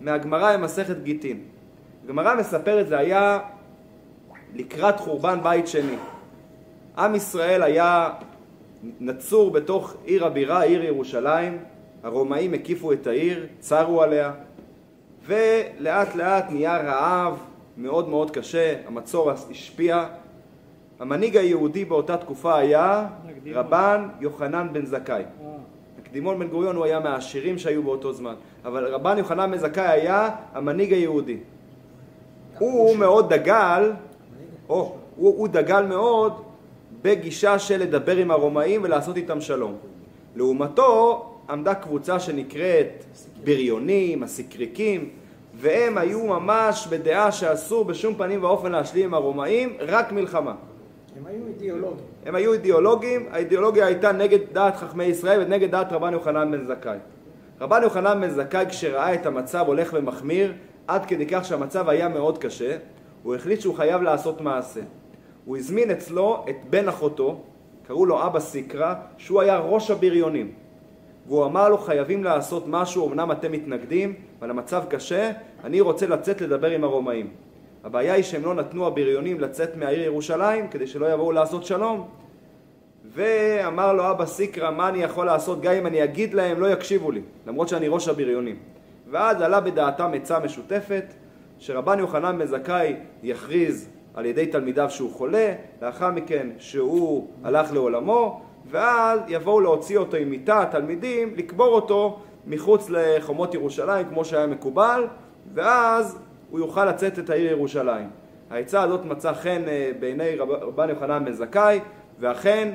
מהגמרא 0.00 0.56
במסכת 0.56 1.02
גיטין. 1.02 1.40
הגמרא 2.04 2.34
מספרת 2.34 2.88
זה 2.88 2.98
היה 2.98 3.38
לקראת 4.54 5.00
חורבן 5.00 5.38
בית 5.42 5.66
שני. 5.66 5.96
עם 6.98 7.14
ישראל 7.14 7.62
היה 7.62 8.10
נצור 9.00 9.50
בתוך 9.50 9.96
עיר 10.04 10.26
הבירה, 10.26 10.62
עיר 10.62 10.84
ירושלים, 10.84 11.58
הרומאים 12.02 12.54
הקיפו 12.54 12.92
את 12.92 13.06
העיר, 13.06 13.46
צרו 13.58 14.02
עליה, 14.02 14.32
ולאט 15.26 16.14
לאט 16.14 16.44
נהיה 16.50 16.76
רעב 16.76 17.38
מאוד 17.76 18.08
מאוד 18.08 18.30
קשה, 18.30 18.74
המצור 18.86 19.30
השפיע. 19.30 20.06
המנהיג 21.00 21.36
היהודי 21.36 21.84
באותה 21.84 22.16
תקופה 22.16 22.58
היה 22.58 23.06
רבן 23.52 24.08
יוחנן 24.20 24.68
בן 24.72 24.86
זכאי. 24.86 25.22
הקדימון 26.02 26.38
בן 26.38 26.48
גוריון 26.48 26.76
הוא 26.76 26.84
היה 26.84 27.00
מהעשירים 27.00 27.58
שהיו 27.58 27.82
באותו 27.82 28.12
זמן, 28.12 28.34
אבל 28.64 28.94
רבן 28.94 29.18
יוחנן 29.18 29.50
בן 29.50 29.58
זכאי 29.58 29.88
היה 29.88 30.30
המנהיג 30.52 30.92
היהודי. 30.92 31.38
הוא 32.58 32.96
מאוד 32.96 33.32
דגל, 33.32 33.92
או, 34.68 34.96
הוא, 35.16 35.34
הוא 35.38 35.48
דגל 35.48 35.86
מאוד 35.86 36.42
בגישה 37.02 37.58
של 37.58 37.80
לדבר 37.80 38.16
עם 38.16 38.30
הרומאים 38.30 38.80
ולעשות 38.84 39.16
איתם 39.16 39.40
שלום. 39.40 39.76
לעומתו 40.36 41.31
עמדה 41.50 41.74
קבוצה 41.74 42.20
שנקראת 42.20 43.04
בריונים, 43.44 44.22
הסקריקים, 44.22 45.08
והם 45.54 45.98
היו 45.98 46.26
ממש 46.26 46.86
בדעה 46.90 47.32
שאסור 47.32 47.84
בשום 47.84 48.14
פנים 48.14 48.44
ואופן 48.44 48.72
להשלים 48.72 49.04
עם 49.04 49.14
הרומאים, 49.14 49.76
רק 49.80 50.12
מלחמה. 50.12 50.54
הם 51.16 51.26
היו 51.26 51.46
אידיאולוגים. 51.46 52.04
הם 52.26 52.34
היו 52.34 52.52
אידיאולוגים, 52.52 53.26
האידיאולוגיה 53.30 53.86
הייתה 53.86 54.12
נגד 54.12 54.38
דעת 54.52 54.76
חכמי 54.76 55.04
ישראל 55.04 55.40
ונגד 55.42 55.70
דעת 55.70 55.92
רבן 55.92 56.12
יוחנן 56.12 56.50
בן 56.50 56.66
זכאי. 56.66 56.98
רבן 57.60 57.82
יוחנן 57.82 58.20
בן 58.20 58.30
זכאי 58.30 58.66
כשראה 58.68 59.14
את 59.14 59.26
המצב 59.26 59.64
הולך 59.66 59.90
ומחמיר, 59.96 60.52
עד 60.86 61.06
כדי 61.06 61.26
כך 61.26 61.44
שהמצב 61.44 61.88
היה 61.88 62.08
מאוד 62.08 62.38
קשה, 62.38 62.76
הוא 63.22 63.34
החליט 63.34 63.60
שהוא 63.60 63.74
חייב 63.74 64.02
לעשות 64.02 64.40
מעשה. 64.40 64.80
הוא 65.44 65.56
הזמין 65.56 65.90
אצלו 65.90 66.44
את 66.48 66.56
בן 66.70 66.88
אחותו, 66.88 67.40
קראו 67.86 68.06
לו 68.06 68.26
אבא 68.26 68.40
סיקרא, 68.40 68.94
שהוא 69.16 69.40
היה 69.40 69.58
ראש 69.58 69.90
הבריונים. 69.90 70.52
והוא 71.26 71.44
אמר 71.44 71.68
לו 71.68 71.78
חייבים 71.78 72.24
לעשות 72.24 72.64
משהו, 72.66 73.08
אמנם 73.08 73.32
אתם 73.32 73.52
מתנגדים, 73.52 74.14
אבל 74.40 74.50
המצב 74.50 74.82
קשה, 74.88 75.32
אני 75.64 75.80
רוצה 75.80 76.06
לצאת 76.06 76.40
לדבר 76.40 76.70
עם 76.70 76.84
הרומאים. 76.84 77.30
הבעיה 77.84 78.14
היא 78.14 78.22
שהם 78.22 78.44
לא 78.44 78.54
נתנו 78.54 78.86
הבריונים 78.86 79.40
לצאת 79.40 79.76
מהעיר 79.76 80.02
ירושלים 80.02 80.68
כדי 80.68 80.86
שלא 80.86 81.12
יבואו 81.12 81.32
לעשות 81.32 81.64
שלום. 81.64 82.08
ואמר 83.14 83.92
לו 83.92 84.10
אבא 84.10 84.26
סיקרא, 84.26 84.70
מה 84.70 84.88
אני 84.88 85.02
יכול 85.02 85.26
לעשות? 85.26 85.60
גם 85.60 85.72
אם 85.72 85.86
אני 85.86 86.04
אגיד 86.04 86.34
להם, 86.34 86.60
לא 86.60 86.72
יקשיבו 86.72 87.10
לי, 87.10 87.20
למרות 87.46 87.68
שאני 87.68 87.88
ראש 87.88 88.08
הבריונים. 88.08 88.56
ואז 89.10 89.40
עלה 89.40 89.60
בדעתם 89.60 90.10
עצה 90.14 90.38
משותפת, 90.38 91.04
שרבן 91.58 91.98
יוחנן 91.98 92.38
בן 92.38 92.46
זכאי 92.46 92.96
יכריז 93.22 93.88
על 94.14 94.26
ידי 94.26 94.46
תלמידיו 94.46 94.90
שהוא 94.90 95.12
חולה, 95.12 95.54
לאחר 95.82 96.10
מכן 96.10 96.48
שהוא 96.58 97.28
הלך 97.44 97.72
לעולמו, 97.72 98.42
ואז 98.70 99.20
יבואו 99.28 99.60
להוציא 99.60 99.98
אותו 99.98 100.16
עם 100.16 100.30
מיטה, 100.30 100.62
התלמידים, 100.62 101.34
לקבור 101.36 101.74
אותו 101.74 102.18
מחוץ 102.46 102.90
לחומות 102.90 103.54
ירושלים, 103.54 104.08
כמו 104.08 104.24
שהיה 104.24 104.46
מקובל, 104.46 105.06
ואז 105.54 106.18
הוא 106.50 106.60
יוכל 106.60 106.84
לצאת 106.84 107.18
את 107.18 107.30
העיר 107.30 107.50
ירושלים. 107.50 108.10
העצה 108.50 108.82
הזאת 108.82 109.04
מצאה 109.04 109.34
חן 109.34 109.62
אה, 109.68 109.90
בעיני 110.00 110.36
רב, 110.36 110.50
רבן 110.50 110.88
יוחנן 110.88 111.24
בן 111.24 111.32
זכאי, 111.32 111.80
ואכן 112.20 112.74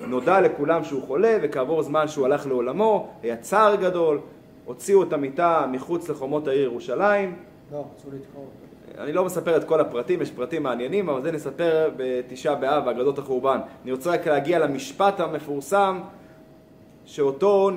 נודע 0.00 0.40
לכולם 0.40 0.84
שהוא 0.84 1.02
חולה, 1.02 1.38
וכעבור 1.42 1.82
זמן 1.82 2.08
שהוא 2.08 2.26
הלך 2.26 2.46
לעולמו, 2.46 3.08
היה 3.22 3.36
צער 3.36 3.74
גדול, 3.74 4.20
הוציאו 4.64 5.02
את 5.02 5.12
המיטה 5.12 5.66
מחוץ 5.72 6.08
לחומות 6.08 6.48
העיר 6.48 6.62
ירושלים. 6.62 7.36
לא, 7.72 7.78
רצו 7.78 8.08
לתקוע 8.08 8.42
אותו. 8.42 8.69
אני 8.98 9.12
לא 9.12 9.24
מספר 9.24 9.56
את 9.56 9.64
כל 9.64 9.80
הפרטים, 9.80 10.22
יש 10.22 10.30
פרטים 10.30 10.62
מעניינים, 10.62 11.08
אבל 11.08 11.22
זה 11.22 11.32
נספר 11.32 11.90
בתשעה 11.96 12.54
באב, 12.54 12.88
אגדות 12.88 13.18
החורבן. 13.18 13.58
אני 13.84 13.92
רוצה 13.92 14.10
רק 14.10 14.26
להגיע 14.26 14.58
למשפט 14.58 15.20
המפורסם 15.20 16.00
שאותו, 17.04 17.70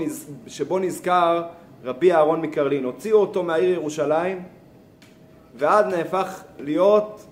שבו 0.48 0.79
נזכר 0.79 1.43
רבי 1.84 2.13
אהרון 2.13 2.41
מקרלין. 2.41 2.84
הוציאו 2.84 3.20
אותו 3.20 3.43
מהעיר 3.43 3.74
ירושלים, 3.74 4.43
ואז 5.55 5.86
נהפך 5.86 6.43
להיות 6.60 7.25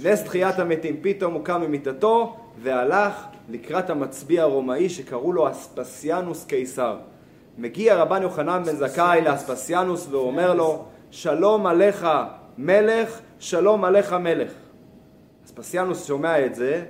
נס 0.00 0.24
תחיית 0.24 0.58
המתים. 0.58 0.96
פתאום 1.02 1.34
הוא 1.34 1.44
קם 1.44 1.60
ממיטתו 1.60 2.36
והלך 2.62 3.24
לקראת 3.48 3.90
המצביא 3.90 4.40
הרומאי 4.40 4.88
שקראו 4.88 5.32
לו 5.32 5.50
אספסיאנוס 5.50 6.44
קיסר. 6.44 6.96
מגיע 7.58 7.96
רבן 7.96 8.22
יוחנן 8.22 8.62
בן 8.66 8.76
זכאי 8.76 9.20
לאספסיאנוס 9.24 10.08
ואומר 10.10 10.54
לו, 10.54 10.84
שלום 11.10 11.66
עליך 11.66 12.06
מלך, 12.58 13.20
שלום 13.38 13.84
עליך 13.84 14.12
מלך. 14.12 14.52
אספסיאנוס 15.44 16.06
שומע 16.06 16.46
את 16.46 16.54
זה, 16.54 16.84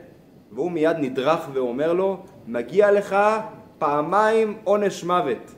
והוא 0.53 0.71
מיד 0.71 0.97
נדרך 0.99 1.49
ואומר 1.53 1.93
לו, 1.93 2.23
מגיע 2.47 2.93
לך 2.93 3.17
פעמיים 3.79 4.59
עונש 4.65 5.05
מוות. 5.05 5.55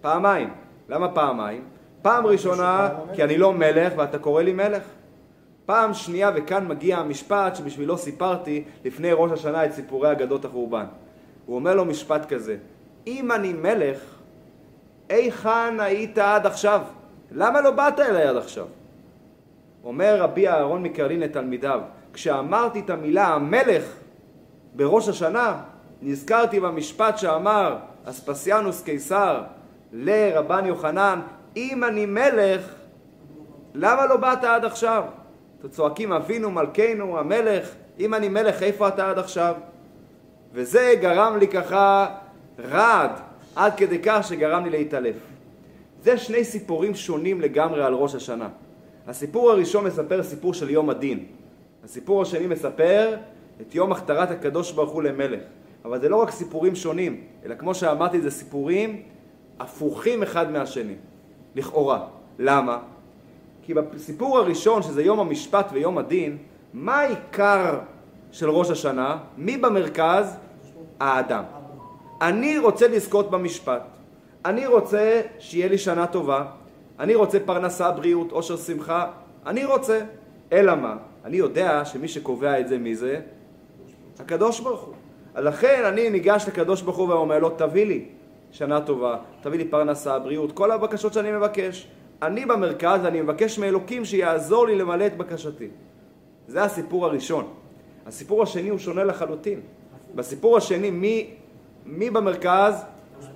פעמיים. 0.00 0.50
למה 0.88 1.08
פעמיים? 1.08 1.62
פעם 2.02 2.26
ראשונה, 2.26 2.88
כי 3.14 3.24
אני 3.24 3.38
לא 3.38 3.52
מלך 3.52 3.92
ואתה 3.96 4.18
קורא 4.18 4.42
לי 4.42 4.52
מלך. 4.52 4.82
פעם 5.66 5.94
שנייה, 5.94 6.30
וכאן 6.34 6.68
מגיע 6.68 6.98
המשפט 6.98 7.56
שבשבילו 7.56 7.98
סיפרתי 7.98 8.64
לפני 8.84 9.12
ראש 9.12 9.32
השנה 9.32 9.64
את 9.64 9.72
סיפורי 9.72 10.12
אגדות 10.12 10.44
החורבן. 10.44 10.86
הוא 11.46 11.56
אומר 11.56 11.74
לו 11.74 11.84
משפט 11.84 12.32
כזה, 12.32 12.56
אם 13.06 13.32
אני 13.32 13.52
מלך, 13.52 13.98
היכן 15.08 15.80
היית 15.80 16.18
עד 16.18 16.46
עכשיו? 16.46 16.80
למה 17.32 17.60
לא 17.60 17.70
באת 17.70 18.00
אליי 18.00 18.22
עד 18.22 18.36
עכשיו? 18.36 18.66
אומר 19.86 20.20
רבי 20.20 20.48
אהרון 20.48 20.82
מקרלין 20.82 21.20
לתלמידיו, 21.20 21.80
כשאמרתי 22.12 22.80
את 22.80 22.90
המילה 22.90 23.26
המלך 23.26 23.84
בראש 24.76 25.08
השנה, 25.08 25.62
נזכרתי 26.02 26.60
במשפט 26.60 27.18
שאמר 27.18 27.76
אספסיאנוס 28.04 28.82
קיסר 28.82 29.42
לרבן 29.92 30.66
יוחנן, 30.66 31.20
אם 31.56 31.84
אני 31.84 32.06
מלך, 32.06 32.74
למה 33.74 34.06
לא 34.06 34.16
באת 34.16 34.44
עד 34.44 34.64
עכשיו? 34.64 35.04
אתם 35.58 35.68
צועקים 35.68 36.12
אבינו 36.12 36.50
מלכנו 36.50 37.18
המלך, 37.18 37.68
אם 38.00 38.14
אני 38.14 38.28
מלך 38.28 38.62
איפה 38.62 38.88
אתה 38.88 39.10
עד 39.10 39.18
עכשיו? 39.18 39.54
וזה 40.52 40.94
גרם 41.00 41.36
לי 41.36 41.48
ככה 41.48 42.06
רעד, 42.58 43.10
עד 43.56 43.72
כדי 43.76 43.98
כך 44.04 44.24
שגרם 44.28 44.64
לי 44.64 44.70
להתעלף. 44.70 45.16
זה 46.02 46.18
שני 46.18 46.44
סיפורים 46.44 46.94
שונים 46.94 47.40
לגמרי 47.40 47.84
על 47.84 47.94
ראש 47.94 48.14
השנה. 48.14 48.48
הסיפור 49.06 49.50
הראשון 49.50 49.84
מספר 49.84 50.22
סיפור 50.22 50.54
של 50.54 50.70
יום 50.70 50.90
הדין. 50.90 51.24
הסיפור 51.84 52.22
השני 52.22 52.46
מספר 52.46 53.16
את 53.60 53.74
יום 53.74 53.92
הכתרת 53.92 54.30
הקדוש 54.30 54.72
ברוך 54.72 54.90
הוא 54.90 55.02
למלך. 55.02 55.42
אבל 55.84 56.00
זה 56.00 56.08
לא 56.08 56.16
רק 56.16 56.30
סיפורים 56.30 56.74
שונים, 56.74 57.20
אלא 57.44 57.54
כמו 57.54 57.74
שאמרתי, 57.74 58.20
זה 58.20 58.30
סיפורים 58.30 59.02
הפוכים 59.58 60.22
אחד 60.22 60.50
מהשני, 60.50 60.94
לכאורה. 61.54 62.06
למה? 62.38 62.78
כי 63.62 63.74
בסיפור 63.74 64.38
הראשון, 64.38 64.82
שזה 64.82 65.02
יום 65.02 65.20
המשפט 65.20 65.68
ויום 65.72 65.98
הדין, 65.98 66.38
מה 66.74 66.96
העיקר 66.96 67.78
של 68.32 68.50
ראש 68.50 68.70
השנה? 68.70 69.18
מי 69.36 69.56
במרכז? 69.56 70.36
האדם. 71.00 71.44
אני 72.20 72.58
רוצה 72.58 72.88
לזכות 72.88 73.30
במשפט. 73.30 73.82
אני 74.44 74.66
רוצה 74.66 75.20
שיהיה 75.38 75.68
לי 75.68 75.78
שנה 75.78 76.06
טובה. 76.06 76.44
אני 77.00 77.14
רוצה 77.14 77.38
פרנסה, 77.40 77.90
בריאות, 77.90 78.32
עושר, 78.32 78.56
שמחה. 78.56 79.10
אני 79.46 79.64
רוצה. 79.64 80.00
אלא 80.52 80.74
מה? 80.74 80.96
אני 81.24 81.36
יודע 81.36 81.84
שמי 81.84 82.08
שקובע 82.08 82.60
את 82.60 82.68
זה, 82.68 82.78
מי 82.78 82.96
זה? 82.96 83.20
הקדוש 84.18 84.60
ברוך 84.60 84.80
הוא. 84.80 84.94
לכן 85.36 85.82
אני 85.84 86.10
ניגש 86.10 86.44
לקדוש 86.48 86.82
ברוך 86.82 86.96
הוא 86.96 87.08
ואומר 87.08 87.38
לו, 87.38 87.50
תביא 87.50 87.86
לי 87.86 88.04
שנה 88.50 88.80
טובה, 88.80 89.16
תביא 89.40 89.58
לי 89.58 89.64
פרנסה, 89.64 90.18
בריאות, 90.18 90.52
כל 90.52 90.70
הבקשות 90.70 91.12
שאני 91.12 91.32
מבקש. 91.32 91.88
אני 92.22 92.46
במרכז 92.46 93.00
ואני 93.02 93.22
מבקש 93.22 93.58
מאלוקים 93.58 94.04
שיעזור 94.04 94.66
לי 94.66 94.76
למלא 94.76 95.06
את 95.06 95.16
בקשתי. 95.16 95.68
זה 96.48 96.62
הסיפור 96.62 97.06
הראשון. 97.06 97.48
הסיפור 98.06 98.42
השני 98.42 98.68
הוא 98.68 98.78
שונה 98.78 99.04
לחלוטין. 99.04 99.60
בסיפור 100.14 100.56
השני, 100.56 100.90
מי, 100.90 101.30
מי 101.86 102.10
במרכז? 102.10 102.84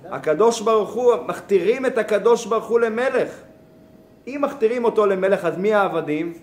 הקדוש 0.05 0.61
ברוך 0.61 0.93
הוא, 0.93 1.13
מכתירים 1.27 1.85
את 1.85 1.97
הקדוש 1.97 2.45
ברוך 2.45 2.65
הוא 2.65 2.79
למלך. 2.79 3.41
אם 4.27 4.39
מכתירים 4.43 4.83
אותו 4.83 5.05
למלך, 5.05 5.45
אז 5.45 5.57
מי 5.57 5.73
העבדים? 5.73 6.33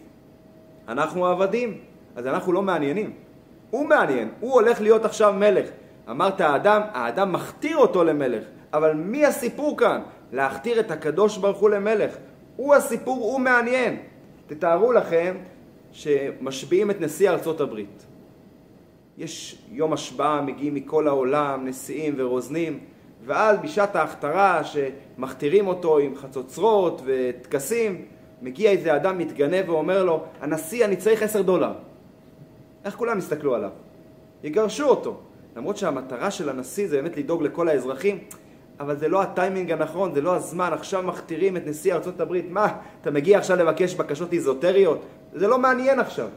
אנחנו 0.89 1.27
העבדים. 1.27 1.79
אז 2.17 2.27
אנחנו 2.27 2.53
לא 2.53 2.63
מעניינים. 2.63 3.13
הוא 3.71 3.89
מעניין, 3.89 4.29
הוא 4.41 4.53
הולך 4.53 4.81
להיות 4.81 5.05
עכשיו 5.05 5.33
מלך. 5.33 5.69
אמרת 6.11 6.41
האדם, 6.41 6.83
האדם 6.93 7.33
מכתיר 7.33 7.77
אותו 7.77 8.05
למלך. 8.05 8.45
אבל 8.73 8.95
מי 8.95 9.27
הסיפור 9.27 9.77
כאן? 9.77 10.01
להכתיר 10.33 10.81
את 10.81 10.91
הקדוש 10.91 11.37
ברוך 11.39 11.59
הוא 11.59 11.71
למלך. 11.71 12.17
הוא 12.57 12.75
הסיפור, 12.75 13.17
הוא 13.17 13.41
מעניין. 13.41 13.97
תתארו 14.47 14.93
לכם 14.93 15.37
שמשביעים 15.93 16.91
את 16.91 17.01
נשיא 17.01 17.31
ארצות 17.31 17.61
הברית. 17.61 18.07
יש 19.19 19.63
יום 19.71 19.93
השבעה, 19.93 20.43
מגיעים 20.43 20.75
מכל 20.75 21.09
העולם, 21.09 21.67
נשיאים 21.67 22.15
ורוזנים, 22.17 22.81
ועל 23.29 23.57
בשעת 23.57 23.97
ההכתרה 23.97 24.63
שמכתירים 24.65 25.67
אותו 25.67 25.99
עם 25.99 26.17
חצוצרות 26.17 27.03
וטקסים, 27.05 28.05
מגיע 28.43 28.71
איזה 28.71 28.97
אדם 28.97 29.19
מתגנב 29.19 29.69
ואומר 29.69 30.05
לו, 30.05 30.25
הנשיא, 30.41 30.85
אני 30.85 30.97
צריך 30.97 31.23
עשר 31.23 31.43
דולר. 31.43 31.73
איך 32.85 32.95
כולם 32.95 33.19
יסתכלו 33.19 33.55
עליו? 33.55 33.71
יגרשו 34.43 34.85
אותו. 34.85 35.17
למרות 35.57 35.77
שהמטרה 35.77 36.31
של 36.31 36.49
הנשיא 36.49 36.89
זה 36.89 36.97
באמת 36.97 37.17
לדאוג 37.17 37.43
לכל 37.43 37.69
האזרחים, 37.69 38.19
אבל 38.81 38.97
זה 38.97 39.09
לא 39.09 39.23
הטיימינג 39.23 39.73
הנכון, 39.73 40.15
זה 40.15 40.21
לא 40.21 40.37
הזמן, 40.37 40.73
עכשיו 40.73 41.03
מכתירים 41.03 41.57
את 41.57 41.67
נשיא 41.67 41.95
הברית, 42.19 42.47
מה, 42.51 42.69
אתה 43.01 43.11
מגיע 43.11 43.39
עכשיו 43.39 43.57
לבקש 43.57 43.95
בקשות 43.95 44.33
איזוטריות? 44.33 45.01
זה 45.35 45.49
לא 45.49 45.59
מעניין 45.59 46.01
עכשיו. 46.01 46.29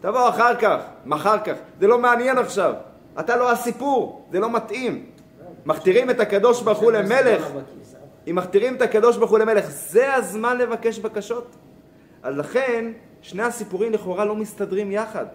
תבוא 0.00 0.28
אחר 0.28 0.56
כך, 0.56 0.80
מחר 1.06 1.38
כך, 1.38 1.54
זה 1.80 1.86
לא 1.86 1.98
מעניין 1.98 2.38
עכשיו. 2.38 2.74
אתה 3.20 3.36
לא 3.36 3.52
הסיפור, 3.52 4.26
זה 4.32 4.40
לא 4.40 4.52
מתאים. 4.52 5.11
מכתירים 5.66 6.10
את 6.10 6.20
הקדוש 6.20 6.62
ברוך 6.62 6.78
הוא 6.78 6.92
למלך, 6.92 7.48
אם 8.30 8.34
מכתירים 8.36 8.74
את 8.76 8.82
הקדוש 8.82 9.16
ברוך 9.16 9.30
הוא 9.30 9.38
למלך, 9.38 9.70
זה 9.70 10.14
הזמן 10.14 10.58
לבקש 10.58 10.98
בקשות. 10.98 11.56
אז 12.22 12.36
לכן, 12.36 12.92
שני 13.22 13.42
הסיפורים 13.42 13.92
לכאורה 13.92 14.24
לא 14.24 14.36
מסתדרים 14.36 14.92
יחד. 14.92 15.26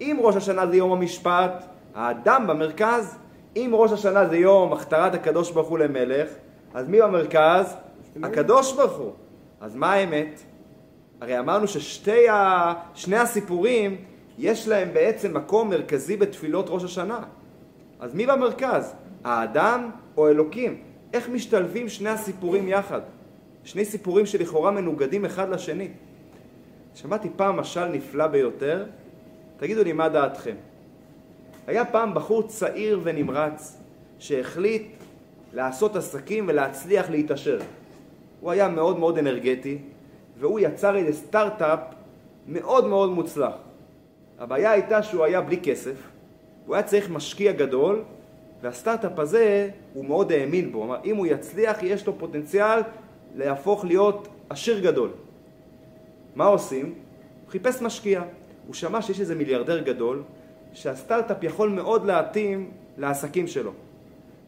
אם 0.00 0.16
ראש 0.20 0.36
השנה 0.36 0.66
זה 0.66 0.76
יום 0.76 0.92
המשפט, 0.92 1.64
האדם 1.94 2.46
במרכז. 2.46 3.16
אם 3.56 3.70
ראש 3.74 3.92
השנה 3.92 4.26
זה 4.26 4.36
יום 4.36 4.72
הכתרת 4.72 5.14
הקדוש 5.14 5.50
ברוך 5.50 5.68
הוא 5.68 5.78
למלך, 5.78 6.28
אז 6.74 6.88
מי 6.88 7.00
במרכז? 7.00 7.76
הקדוש 8.22 8.72
ברוך 8.72 8.92
הוא. 8.92 9.12
אז 9.60 9.74
מה 9.74 9.92
האמת? 9.92 10.40
הרי 11.20 11.38
אמרנו 11.38 11.68
ששני 11.68 12.28
ה... 12.28 12.72
הסיפורים, 13.12 13.96
יש 14.38 14.68
להם 14.68 14.88
בעצם 14.92 15.36
מקום 15.36 15.70
מרכזי 15.70 16.16
בתפילות 16.16 16.66
ראש 16.68 16.84
השנה. 16.84 17.20
אז 18.00 18.14
מי 18.14 18.26
במרכז? 18.26 18.94
האדם 19.26 19.90
או 20.16 20.28
אלוקים? 20.28 20.82
איך 21.12 21.28
משתלבים 21.28 21.88
שני 21.88 22.08
הסיפורים 22.08 22.68
יחד? 22.68 23.00
שני 23.64 23.84
סיפורים 23.84 24.26
שלכאורה 24.26 24.70
מנוגדים 24.70 25.24
אחד 25.24 25.48
לשני. 25.48 25.88
שמעתי 26.94 27.28
פעם 27.36 27.56
משל 27.56 27.84
נפלא 27.88 28.26
ביותר, 28.26 28.86
תגידו 29.56 29.84
לי 29.84 29.92
מה 29.92 30.08
דעתכם. 30.08 30.54
היה 31.66 31.84
פעם 31.84 32.14
בחור 32.14 32.42
צעיר 32.42 33.00
ונמרץ 33.02 33.76
שהחליט 34.18 34.86
לעשות 35.52 35.96
עסקים 35.96 36.44
ולהצליח 36.48 37.10
להתעשר. 37.10 37.58
הוא 38.40 38.50
היה 38.50 38.68
מאוד 38.68 38.98
מאוד 38.98 39.18
אנרגטי 39.18 39.78
והוא 40.38 40.60
יצר 40.60 40.96
איזה 40.96 41.12
סטארט-אפ 41.12 41.80
מאוד 42.48 42.86
מאוד 42.86 43.10
מוצלח. 43.10 43.54
הבעיה 44.38 44.70
הייתה 44.70 45.02
שהוא 45.02 45.24
היה 45.24 45.40
בלי 45.40 45.60
כסף, 45.62 45.96
הוא 46.66 46.74
היה 46.74 46.82
צריך 46.82 47.10
משקיע 47.10 47.52
גדול 47.52 48.02
והסטארט-אפ 48.62 49.18
הזה 49.18 49.70
הוא 49.94 50.04
מאוד 50.04 50.32
האמין 50.32 50.72
בו, 50.72 50.84
אמר 50.84 50.96
אם 51.04 51.16
הוא 51.16 51.26
יצליח 51.26 51.82
יש 51.82 52.06
לו 52.06 52.18
פוטנציאל 52.18 52.80
להפוך 53.36 53.84
להיות 53.84 54.28
עשיר 54.50 54.80
גדול. 54.80 55.10
מה 56.34 56.44
עושים? 56.44 56.84
הוא 56.84 57.50
חיפש 57.50 57.82
משקיע. 57.82 58.22
הוא 58.66 58.74
שמע 58.74 59.02
שיש 59.02 59.20
איזה 59.20 59.34
מיליארדר 59.34 59.82
גדול 59.82 60.22
שהסטארט-אפ 60.72 61.42
יכול 61.42 61.70
מאוד 61.70 62.06
להתאים 62.06 62.70
לעסקים 62.98 63.46
שלו. 63.46 63.72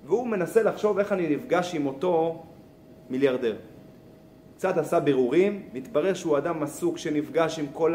והוא 0.06 0.26
מנסה 0.26 0.62
לחשוב 0.62 0.98
איך 0.98 1.12
אני 1.12 1.36
נפגש 1.36 1.74
עם 1.74 1.86
אותו 1.86 2.42
מיליארדר. 3.10 3.56
קצת 4.56 4.76
עשה 4.76 5.00
בירורים, 5.00 5.62
מתברר 5.72 6.14
שהוא 6.14 6.38
אדם 6.38 6.62
עסוק 6.62 6.98
שנפגש 6.98 7.58
עם 7.58 7.66
כל 7.72 7.94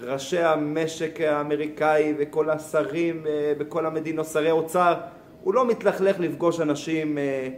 ראשי 0.00 0.38
המשק 0.38 1.20
האמריקאי 1.20 2.14
וכל 2.18 2.50
השרים 2.50 3.26
בכל 3.58 3.84
אה, 3.84 3.90
המדינות, 3.90 4.26
שרי 4.26 4.50
אוצר. 4.50 4.94
הוא 5.42 5.54
לא 5.54 5.66
מתלכלך 5.66 6.20
לפגוש 6.20 6.60
אנשים 6.60 7.18
אה, 7.18 7.48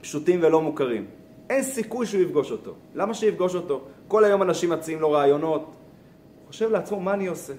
פשוטים 0.00 0.40
ולא 0.42 0.62
מוכרים. 0.62 1.06
אין 1.50 1.62
סיכוי 1.62 2.06
שהוא 2.06 2.22
יפגוש 2.22 2.50
אותו. 2.50 2.74
למה 2.94 3.14
שיפגוש 3.14 3.54
אותו? 3.54 3.84
כל 4.08 4.24
היום 4.24 4.42
אנשים 4.42 4.70
מציעים 4.70 5.00
לו 5.00 5.10
רעיונות. 5.10 5.60
הוא 5.64 6.46
חושב 6.46 6.70
לעצמו, 6.70 7.00
מה 7.00 7.14
אני 7.14 7.26
עושה? 7.26 7.52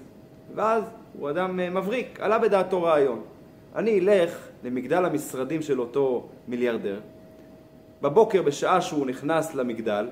ואז 0.54 0.84
הוא 1.18 1.30
אדם 1.30 1.60
אה, 1.60 1.70
מבריק, 1.70 2.20
עלה 2.20 2.38
בדעתו 2.38 2.82
רעיון. 2.82 3.22
אני 3.74 4.00
אלך 4.00 4.38
למגדל 4.64 5.04
המשרדים 5.04 5.62
של 5.62 5.80
אותו 5.80 6.28
מיליארדר. 6.48 7.00
בבוקר, 8.02 8.42
בשעה 8.42 8.80
שהוא 8.80 9.06
נכנס 9.06 9.54
למגדל, 9.54 10.06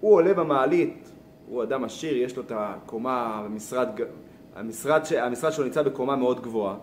הוא 0.00 0.14
עולה 0.14 0.34
במעלית, 0.34 1.09
הוא 1.50 1.62
אדם 1.62 1.84
עשיר, 1.84 2.16
יש 2.16 2.36
לו 2.36 2.42
את 2.42 2.52
הקומה, 2.54 3.42
המשרד, 3.44 3.88
המשרד, 4.56 5.02
המשרד 5.18 5.52
שלו 5.52 5.64
נמצא 5.64 5.82
בקומה 5.82 6.16
מאוד 6.16 6.40
גבוהה. 6.40 6.74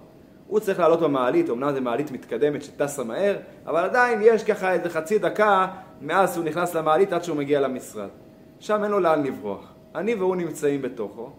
הוא 0.47 0.59
צריך 0.59 0.79
לעלות 0.79 0.99
במעלית, 0.99 1.49
אמנם 1.49 1.73
זו 1.73 1.81
מעלית 1.81 2.11
מתקדמת 2.11 2.63
שטסה 2.63 3.03
מהר, 3.03 3.37
אבל 3.65 3.83
עדיין 3.83 4.19
יש 4.23 4.43
ככה 4.43 4.73
איזה 4.73 4.89
חצי 4.89 5.19
דקה 5.19 5.67
מאז 6.01 6.33
שהוא 6.33 6.45
נכנס 6.45 6.75
למעלית 6.75 7.13
עד 7.13 7.23
שהוא 7.23 7.37
מגיע 7.37 7.61
למשרד. 7.61 8.09
שם 8.59 8.83
אין 8.83 8.91
לו 8.91 8.99
לאן 8.99 9.23
לברוח. 9.23 9.73
אני 9.95 10.15
והוא 10.15 10.35
נמצאים 10.35 10.81
בתוכו, 10.81 11.29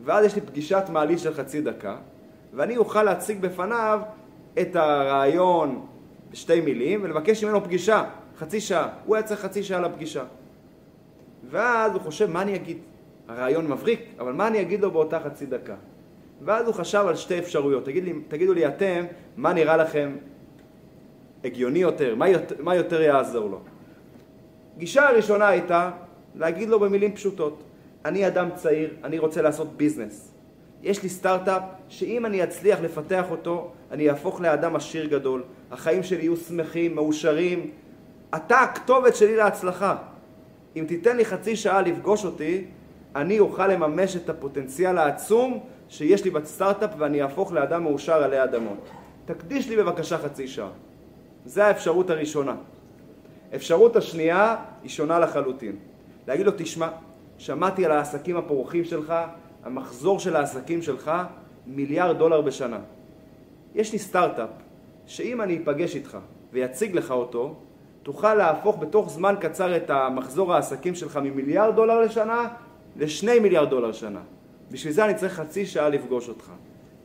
ואז 0.00 0.24
יש 0.24 0.34
לי 0.34 0.40
פגישת 0.40 0.84
מעלית 0.92 1.18
של 1.18 1.34
חצי 1.34 1.60
דקה, 1.60 1.96
ואני 2.52 2.76
אוכל 2.76 3.02
להציג 3.02 3.40
בפניו 3.40 4.00
את 4.60 4.76
הרעיון 4.76 5.86
בשתי 6.30 6.60
מילים 6.60 7.00
ולבקש 7.02 7.44
ממנו 7.44 7.64
פגישה, 7.64 8.04
חצי 8.38 8.60
שעה. 8.60 8.88
הוא 9.04 9.16
היה 9.16 9.22
צריך 9.22 9.40
חצי 9.40 9.62
שעה 9.62 9.80
לפגישה. 9.80 10.24
ואז 11.54 11.92
הוא 11.92 12.00
חושב, 12.00 12.30
מה 12.30 12.42
אני 12.42 12.54
אגיד? 12.54 12.78
הרעיון 13.28 13.70
מבריק, 13.70 14.00
אבל 14.18 14.32
מה 14.32 14.46
אני 14.46 14.60
אגיד 14.60 14.80
לו 14.80 14.90
באותה 14.90 15.20
חצי 15.20 15.46
דקה? 15.46 15.74
ואז 16.42 16.66
הוא 16.66 16.74
חשב 16.74 17.04
על 17.08 17.16
שתי 17.16 17.38
אפשרויות. 17.38 17.84
תגיד 17.84 18.04
לי, 18.04 18.12
תגידו 18.28 18.52
לי 18.52 18.66
אתם, 18.66 19.04
מה 19.36 19.52
נראה 19.52 19.76
לכם 19.76 20.16
הגיוני 21.44 21.78
יותר? 21.78 22.14
מה 22.14 22.28
יותר, 22.28 22.54
מה 22.58 22.74
יותר 22.74 23.02
יעזור 23.02 23.50
לו? 23.50 23.60
גישה 24.78 25.08
הראשונה 25.08 25.48
הייתה 25.48 25.90
להגיד 26.34 26.68
לו 26.68 26.80
במילים 26.80 27.14
פשוטות, 27.14 27.62
אני 28.04 28.26
אדם 28.26 28.48
צעיר, 28.54 28.90
אני 29.04 29.18
רוצה 29.18 29.42
לעשות 29.42 29.76
ביזנס. 29.76 30.32
יש 30.82 31.02
לי 31.02 31.08
סטארט-אפ 31.08 31.62
שאם 31.88 32.26
אני 32.26 32.44
אצליח 32.44 32.80
לפתח 32.80 33.24
אותו, 33.30 33.70
אני 33.90 34.10
אהפוך 34.10 34.40
לאדם 34.40 34.76
עשיר 34.76 35.06
גדול. 35.06 35.42
החיים 35.70 36.02
שלי 36.02 36.22
יהיו 36.22 36.36
שמחים, 36.36 36.94
מאושרים. 36.94 37.70
אתה 38.34 38.60
הכתובת 38.60 39.16
שלי 39.16 39.36
להצלחה. 39.36 39.96
אם 40.76 40.84
תיתן 40.88 41.16
לי 41.16 41.24
חצי 41.24 41.56
שעה 41.56 41.82
לפגוש 41.82 42.24
אותי, 42.24 42.64
אני 43.16 43.38
אוכל 43.38 43.66
לממש 43.66 44.16
את 44.16 44.28
הפוטנציאל 44.28 44.98
העצום 44.98 45.60
שיש 45.88 46.24
לי 46.24 46.30
בסטארט-אפ 46.30 46.90
ואני 46.98 47.22
אהפוך 47.22 47.52
לאדם 47.52 47.82
מאושר 47.82 48.22
עלי 48.22 48.44
אדמות. 48.44 48.90
תקדיש 49.24 49.68
לי 49.68 49.76
בבקשה 49.76 50.18
חצי 50.18 50.48
שעה. 50.48 50.68
זו 51.46 51.62
האפשרות 51.62 52.10
הראשונה. 52.10 52.54
אפשרות 53.54 53.96
השנייה 53.96 54.56
היא 54.82 54.90
שונה 54.90 55.18
לחלוטין. 55.18 55.76
להגיד 56.28 56.46
לו, 56.46 56.52
תשמע, 56.56 56.88
שמעתי 57.38 57.84
על 57.84 57.92
העסקים 57.92 58.36
הפורחים 58.36 58.84
שלך, 58.84 59.14
המחזור 59.64 60.20
של 60.20 60.36
העסקים 60.36 60.82
שלך 60.82 61.12
מיליארד 61.66 62.18
דולר 62.18 62.40
בשנה. 62.40 62.78
יש 63.74 63.92
לי 63.92 63.98
סטארט-אפ 63.98 64.48
שאם 65.06 65.40
אני 65.40 65.58
אפגש 65.62 65.96
איתך 65.96 66.18
ויציג 66.52 66.94
לך 66.96 67.10
אותו, 67.10 67.54
תוכל 68.04 68.34
להפוך 68.34 68.78
בתוך 68.78 69.10
זמן 69.10 69.34
קצר 69.40 69.76
את 69.76 69.90
המחזור 69.90 70.54
העסקים 70.54 70.94
שלך 70.94 71.16
ממיליארד 71.22 71.74
דולר 71.76 72.00
לשנה 72.00 72.48
לשני 72.96 73.38
מיליארד 73.38 73.70
דולר 73.70 73.88
לשנה. 73.88 74.20
בשביל 74.70 74.92
זה 74.92 75.04
אני 75.04 75.14
צריך 75.14 75.32
חצי 75.32 75.66
שעה 75.66 75.88
לפגוש 75.88 76.28
אותך. 76.28 76.50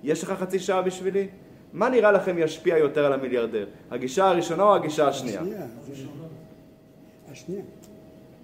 יש 0.04 0.24
לך 0.24 0.32
חצי 0.32 0.60
שעה 0.60 0.82
בשבילי? 0.82 1.28
מה 1.74 1.90
נראה 1.90 2.12
לכם 2.12 2.36
ישפיע 2.38 2.78
יותר 2.78 3.06
על 3.06 3.14
המיליארדר? 3.14 3.66
הגישה 3.92 4.28
הראשונה 4.28 4.64
או 4.64 4.76
הגישה 4.76 5.08
השנייה? 5.08 5.42
השנייה. 5.42 5.66
השנייה. 7.32 7.64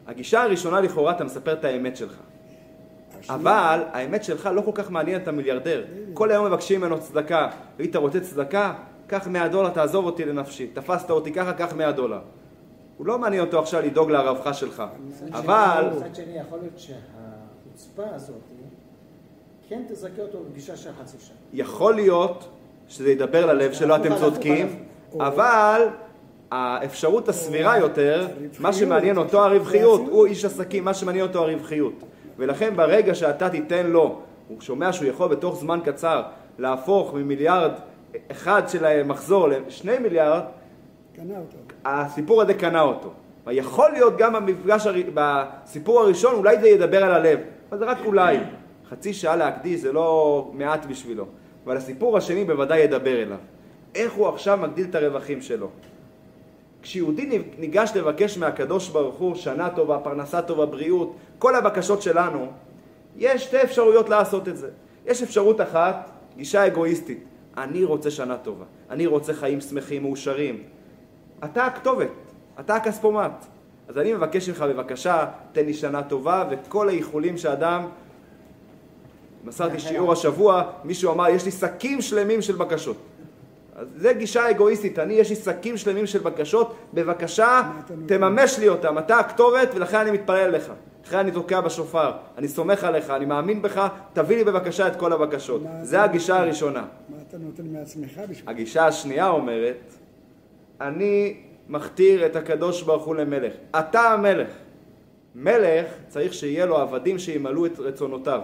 הגישה 0.08 0.44
הראשונה 0.44 0.82
לכאורה 0.82 1.12
אתה 1.12 1.24
מספר 1.24 1.54
את 1.54 1.66
האמת 1.66 1.98
שלך. 1.98 2.16
אבל 3.30 3.84
האמת 3.92 4.24
שלך 4.24 4.50
לא 4.54 4.62
כל 4.62 4.72
כך 4.74 4.92
מעניינת 4.92 5.24
את 5.24 5.28
המיליארדר. 5.28 5.84
כל 6.14 6.32
היום 6.32 6.46
מבקשים 6.46 6.82
ממנו 6.82 7.00
צדקה. 7.00 7.50
היית 7.80 7.96
רוצה 7.96 8.20
צדקה? 8.20 8.74
קח 9.08 9.28
100 9.28 9.48
דולר, 9.48 9.70
תעזוב 9.70 10.06
אותי 10.06 10.26
לנפשי. 10.26 10.68
תפסת 10.68 11.10
אותי 11.10 11.32
ככה, 11.34 11.54
קח 11.54 11.74
100 11.74 11.92
דולר. 11.92 12.20
הוא 12.98 13.08
לא 13.08 13.20
מעניין 13.20 13.46
אותו 13.46 13.60
עכשיו 13.60 13.82
לדאוג 13.82 14.12
לרווחה 14.12 14.54
שלך. 14.54 14.84
אבל... 15.32 15.90
מצד 15.96 16.16
שני, 16.16 16.38
יכול 16.40 16.60
להיות 16.60 16.80
שהחוצפה 16.80 18.16
הזאת 18.16 18.36
כן 19.70 19.82
תזכה 19.90 20.22
אותו 20.22 20.38
בפגישה 20.40 20.78
של 20.78 20.90
חצי 21.02 21.18
שעה. 21.20 21.36
יכול 21.54 21.96
להיות 21.96 22.50
שזה 22.88 23.12
ידבר 23.12 23.46
ללב 23.46 23.74
שלו, 23.74 23.96
אתם 23.96 24.16
צודקים, 24.20 24.84
אבל 25.20 25.88
האפשרות 26.52 27.30
הסבירה 27.30 27.78
יותר, 27.78 28.28
מה 28.60 28.74
שמעניין 28.74 29.18
אותו 29.18 29.44
הרווחיות, 29.44 30.02
הוא 30.10 30.26
איש 30.26 30.46
עסקים, 30.46 30.84
מה 30.84 30.94
שמעניין 30.94 31.28
אותו 31.28 31.44
הרווחיות. 31.44 31.94
ולכן 32.38 32.76
ברגע 32.76 33.16
שאתה 33.16 33.50
תיתן 33.50 33.88
לו, 33.88 34.20
הוא 34.48 34.62
שומע 34.62 34.94
שהוא 34.94 35.08
יכול 35.08 35.28
בתוך 35.30 35.56
זמן 35.56 35.80
קצר 35.86 36.24
להפוך 36.60 37.14
ממיליארד 37.14 37.72
אחד 38.32 38.62
של 38.68 39.04
מחזור 39.04 39.48
לשני 39.48 39.98
מיליארד, 39.98 40.42
קנה 41.16 41.38
אותו. 41.38 41.58
הסיפור 41.86 42.42
הזה 42.42 42.54
קנה 42.54 42.82
אותו. 42.82 43.14
יכול 43.52 43.92
להיות 43.92 44.18
גם 44.18 44.34
במפגש, 44.34 44.88
בסיפור 45.14 46.00
הראשון, 46.00 46.36
אולי 46.36 46.60
זה 46.60 46.68
ידבר 46.68 47.04
על 47.04 47.12
הלב, 47.12 47.40
אבל 47.70 47.78
זה 47.78 47.86
רק 47.86 47.98
אולי. 48.06 48.38
חצי 48.90 49.14
שעה 49.14 49.36
להקדיש 49.36 49.82
זה 49.82 49.94
לא 49.94 50.50
מעט 50.54 50.86
בשבילו. 50.86 51.26
אבל 51.66 51.78
הסיפור 51.78 52.18
השני 52.18 52.46
בוודאי 52.46 52.80
ידבר 52.80 53.22
אליו. 53.22 53.38
איך 53.96 54.14
הוא 54.14 54.28
עכשיו 54.28 54.58
מגדיל 54.62 54.86
את 54.90 54.96
הרווחים 54.96 55.42
שלו. 55.42 55.70
כשיהודי 56.82 57.42
ניגש 57.58 57.92
לבקש 57.96 58.38
מהקדוש 58.38 58.90
ברוך 58.90 59.16
הוא 59.16 59.36
שנה 59.36 59.70
טובה, 59.70 60.00
פרנסה 60.00 60.42
טובה, 60.42 60.66
בריאות, 60.66 61.16
כל 61.40 61.56
הבקשות 61.56 62.02
שלנו, 62.02 62.48
יש 63.18 63.44
שתי 63.44 63.64
אפשרויות 63.64 64.10
לעשות 64.10 64.48
את 64.48 64.58
זה. 64.58 64.70
יש 65.06 65.24
אפשרות 65.24 65.62
אחת, 65.62 66.10
גישה 66.38 66.68
אגואיסטית. 66.68 67.24
אני 67.58 67.84
רוצה 67.84 68.12
שנה 68.12 68.38
טובה, 68.38 68.66
אני 68.90 69.06
רוצה 69.06 69.34
חיים 69.34 69.62
שמחים, 69.62 70.04
מאושרים. 70.04 70.64
אתה 71.44 71.66
הכתובת, 71.66 72.12
אתה 72.60 72.76
הכספומט. 72.76 73.46
אז 73.88 73.98
אני 73.98 74.14
מבקש 74.14 74.50
ממך 74.50 74.62
בבקשה, 74.62 75.26
תן 75.52 75.66
לי 75.66 75.74
שנה 75.74 76.04
טובה, 76.04 76.44
וכל 76.50 76.90
האיחולים 76.90 77.38
שאדם 77.38 77.86
מסרתי 79.44 79.80
שיעור 79.80 80.12
השבוע, 80.12 80.64
מישהו 80.84 81.12
אמר, 81.12 81.30
יש 81.30 81.46
לי 81.46 81.52
שקים 81.52 82.02
שלמים 82.02 82.42
של 82.42 82.56
בקשות. 82.56 82.98
אז 83.76 83.88
זה 83.96 84.14
גישה 84.14 84.50
אגואיסטית, 84.50 85.00
אני, 85.00 85.14
יש 85.14 85.30
לי 85.30 85.36
שקים 85.36 85.78
שלמים 85.78 86.08
של 86.08 86.20
בקשות, 86.20 86.76
בבקשה, 86.94 87.62
תממש 88.06 88.60
לי 88.60 88.70
אותם, 88.70 88.98
אתה 88.98 89.20
הכתובת 89.20 89.70
ולכן 89.76 89.98
אני 89.98 90.12
מתפלל 90.12 90.52
לך. 90.52 90.72
לכן 91.06 91.18
אני 91.18 91.32
תוקע 91.32 91.62
בשופר, 91.62 92.12
אני 92.38 92.48
סומך 92.48 92.84
עליך, 92.84 93.10
אני 93.10 93.26
מאמין 93.26 93.62
בך, 93.62 93.88
תביא 94.14 94.38
לי 94.38 94.44
בבקשה 94.44 94.88
את 94.88 94.96
כל 94.96 95.14
הבקשות. 95.14 95.62
זה 95.82 96.02
הגישה 96.02 96.40
הראשונה. 96.40 96.86
מה 97.10 97.18
אתה 97.30 97.38
נותן 97.38 97.64
מעצמך 97.68 98.22
בשביל... 98.30 98.50
הגישה 98.50 98.88
השנייה 98.88 99.30
אומרת, 99.30 99.94
אני 100.82 101.38
מכתיר 101.70 102.26
את 102.26 102.36
הקדוש 102.36 102.82
ברוך 102.82 103.06
הוא 103.06 103.16
למלך. 103.16 103.54
אתה 103.80 104.02
המלך. 104.02 104.48
מלך 105.36 105.88
צריך 106.08 106.34
שיהיה 106.34 106.66
לו 106.66 106.78
עבדים 106.78 107.20
שימלאו 107.20 107.66
את 107.66 107.80
רצונותיו. 107.80 108.42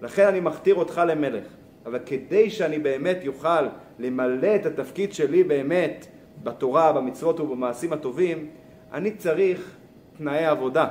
לכן 0.00 0.26
אני 0.26 0.40
מכתיר 0.40 0.74
אותך 0.74 1.02
למלך. 1.06 1.44
אבל 1.86 1.98
כדי 2.06 2.50
שאני 2.50 2.78
באמת 2.78 3.18
יוכל 3.22 3.66
למלא 3.98 4.56
את 4.56 4.66
התפקיד 4.66 5.12
שלי 5.12 5.44
באמת 5.44 6.06
בתורה, 6.42 6.92
במצוות 6.92 7.40
ובמעשים 7.40 7.92
הטובים, 7.92 8.48
אני 8.92 9.10
צריך 9.10 9.76
תנאי 10.18 10.44
עבודה. 10.44 10.88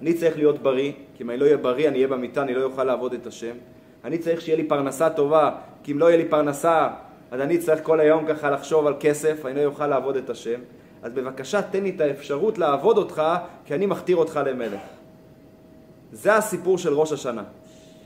אני 0.00 0.14
צריך 0.14 0.36
להיות 0.36 0.58
בריא, 0.58 0.92
כי 1.14 1.22
אם 1.22 1.30
אני 1.30 1.38
לא 1.38 1.44
אהיה 1.44 1.56
בריא, 1.56 1.88
אני 1.88 1.96
אהיה 1.96 2.08
במיטה, 2.08 2.42
אני 2.42 2.54
לא 2.54 2.62
אוכל 2.62 2.84
לעבוד 2.84 3.12
את 3.12 3.26
השם. 3.26 3.54
אני 4.04 4.18
צריך 4.18 4.40
שיהיה 4.40 4.56
לי 4.56 4.64
פרנסה 4.64 5.10
טובה, 5.10 5.50
כי 5.82 5.92
אם 5.92 5.98
לא 5.98 6.06
יהיה 6.06 6.16
לי 6.16 6.28
פרנסה, 6.28 6.88
אז 7.30 7.40
אני 7.40 7.58
צריך 7.58 7.80
כל 7.82 8.00
היום 8.00 8.26
ככה 8.26 8.50
לחשוב 8.50 8.86
על 8.86 8.94
כסף, 9.00 9.46
אני 9.46 9.54
לא 9.54 9.64
אוכל 9.64 9.86
לעבוד 9.86 10.16
את 10.16 10.30
השם. 10.30 10.60
אז 11.02 11.12
בבקשה, 11.12 11.62
תן 11.62 11.82
לי 11.82 11.92
את 11.96 12.00
האפשרות 12.00 12.58
לעבוד 12.58 12.98
אותך, 12.98 13.22
כי 13.64 13.74
אני 13.74 13.86
מכתיר 13.86 14.16
אותך 14.16 14.40
למלך. 14.46 14.80
זה 16.12 16.36
הסיפור 16.36 16.78
של 16.78 16.94
ראש 16.94 17.12
השנה. 17.12 17.42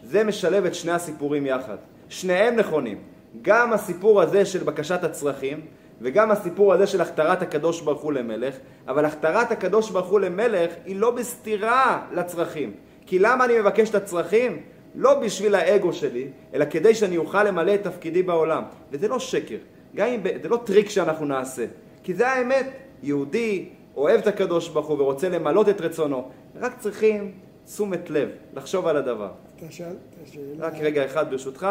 זה 0.05 0.25
משלב 0.25 0.65
את 0.65 0.75
שני 0.75 0.93
הסיפורים 0.93 1.47
יחד. 1.47 1.77
שניהם 2.09 2.57
נכונים. 2.57 2.99
גם 3.43 3.73
הסיפור 3.73 4.23
הזה 4.23 4.45
של 4.45 4.65
בקשת 4.65 5.05
הצרכים, 5.05 5.61
וגם 6.01 6.31
הסיפור 6.31 6.73
הזה 6.73 6.87
של 6.87 7.01
הכתרת 7.01 7.43
הקדוש 7.43 7.81
ברוך 7.81 8.03
הוא 8.03 8.13
למלך, 8.13 8.55
אבל 8.89 9.05
הכתרת 9.05 9.53
הקדוש 9.53 9.91
ברוך 9.91 10.07
הוא 10.07 10.21
למלך 10.21 10.71
היא 10.85 10.97
לא 10.97 11.11
בסתירה 11.11 12.03
לצרכים. 12.13 12.73
כי 13.07 13.19
למה 13.19 13.45
אני 13.45 13.61
מבקש 13.61 13.91
את 13.91 13.95
הצרכים? 13.95 14.63
לא 14.95 15.21
בשביל 15.21 15.55
האגו 15.55 15.93
שלי, 15.93 16.29
אלא 16.55 16.65
כדי 16.71 16.95
שאני 16.95 17.17
אוכל 17.17 17.45
למלא 17.45 17.75
את 17.75 17.83
תפקידי 17.83 18.23
בעולם. 18.23 18.63
וזה 18.91 19.09
לא 19.09 19.19
שקר, 19.19 19.57
גם 19.97 20.07
אם 20.07 20.21
זה 20.43 20.49
לא 20.49 20.61
טריק 20.65 20.91
שאנחנו 20.91 21.27
נעשה, 21.27 21.67
כי 22.03 22.15
זה 22.15 22.29
האמת. 22.29 22.67
יהודי 23.05 23.69
אוהב 23.97 24.21
את 24.21 24.27
הקדוש 24.27 24.69
ברוך 24.69 24.87
הוא 24.87 25.01
ורוצה 25.01 25.29
למלות 25.29 25.69
את 25.69 25.81
רצונו, 25.81 26.29
רק 26.61 26.79
צריכים 26.79 27.33
תשומת 27.65 28.11
לב, 28.11 28.29
לחשוב 28.55 28.87
על 28.87 28.97
הדבר. 28.97 29.31
אתה 29.57 29.67
שאלת 29.71 29.97
שאלה... 30.25 30.67
רק 30.67 30.75
רגע 30.81 31.05
אחד 31.05 31.31
ברשותך. 31.31 31.67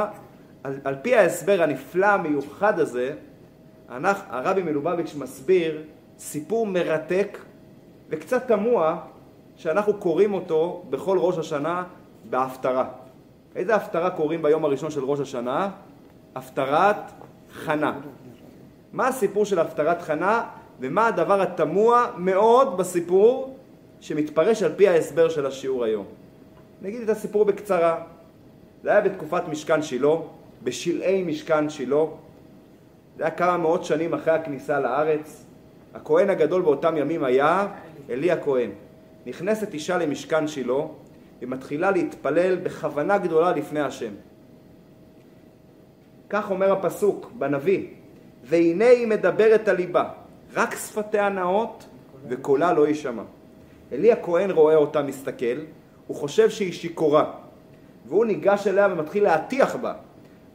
על, 0.64 0.80
על 0.84 0.96
פי 1.02 1.16
ההסבר 1.16 1.62
הנפלא 1.62 2.06
המיוחד 2.06 2.80
הזה, 2.80 3.14
אנחנו, 3.90 4.24
הרבי 4.30 4.64
מלובביץ' 4.64 5.16
מסביר 5.16 5.82
סיפור 6.20 6.68
מרתק 6.68 7.38
וקצת 8.10 8.48
תמוה 8.48 9.00
שאנחנו 9.56 9.94
קוראים 9.94 10.34
אותו 10.34 10.84
בכל 10.90 11.18
ראש 11.18 11.38
השנה 11.38 11.84
בהפטרה. 12.30 12.90
איזה 13.56 13.76
הפטרה 13.76 14.10
קוראים 14.10 14.42
ביום 14.42 14.66
הראשון 14.66 14.92
של 14.92 15.04
ראש 15.04 15.20
השנה? 15.20 15.70
הפטרת 16.36 16.96
חנה. 17.54 18.00
מה 18.94 19.08
הסיפור 19.08 19.46
של 19.46 19.60
הפטרת 19.60 20.02
חנה 20.02 20.44
ומה 20.80 21.08
הדבר 21.08 21.42
התמוה 21.42 22.12
מאוד 22.18 22.78
בסיפור 22.78 23.58
שמתפרש 24.02 24.64
על 24.64 24.72
פי 24.76 24.88
ההסבר 24.88 25.30
של 25.30 25.46
השיעור 25.46 25.84
היום? 25.84 26.06
נגיד 26.82 27.02
את 27.02 27.10
הסיפור 27.10 27.46
בקצרה. 27.46 28.04
זה 28.84 28.92
היה 28.92 29.02
בתקופת 29.02 29.44
משכן 29.48 29.82
שילה, 29.82 30.16
בשלהי 30.64 31.24
משכן 31.24 31.70
שילה. 31.70 32.04
זה 33.18 33.24
היה 33.24 33.32
כמה 33.32 33.58
מאות 33.58 33.86
שנים 33.86 34.14
אחרי 34.14 34.34
הכניסה 34.34 34.80
לארץ. 34.80 35.46
הכהן 35.94 36.30
הגדול 36.30 36.62
באותם 36.62 36.98
ימים 36.98 37.24
היה 37.24 37.68
עלי 38.10 38.32
הכהן. 38.32 38.70
נכנסת 39.26 39.74
אישה 39.74 39.98
למשכן 39.98 40.48
שילה 40.48 40.74
ומתחילה 41.44 41.92
להתפלל 41.92 42.56
בכוונה 42.56 43.18
גדולה 43.18 43.52
לפני 43.52 43.80
השם. 43.80 44.14
כך 46.30 46.52
אומר 46.52 46.72
הפסוק 46.72 47.32
בנביא, 47.38 47.88
והנה 48.44 48.86
היא 48.86 49.08
מדברת 49.08 49.68
על 49.68 49.76
ליבה, 49.76 50.10
רק 50.54 50.76
שפתיה 50.76 51.30
נאות 51.30 51.86
וקולה 52.28 52.74
לא 52.74 52.88
יישמע. 52.88 53.24
עלי 53.92 54.12
הכהן 54.12 54.52
רואה 54.52 54.76
אותה 54.76 55.02
מסתכל, 55.02 55.60
הוא 56.08 56.18
חושב 56.18 56.50
שהיא 56.50 56.74
שיכורה, 56.74 57.32
והוא 58.06 58.26
ניגש 58.26 58.68
אליה 58.68 58.88
ומתחיל 58.92 59.24
להטיח 59.24 59.76
בה. 59.76 59.94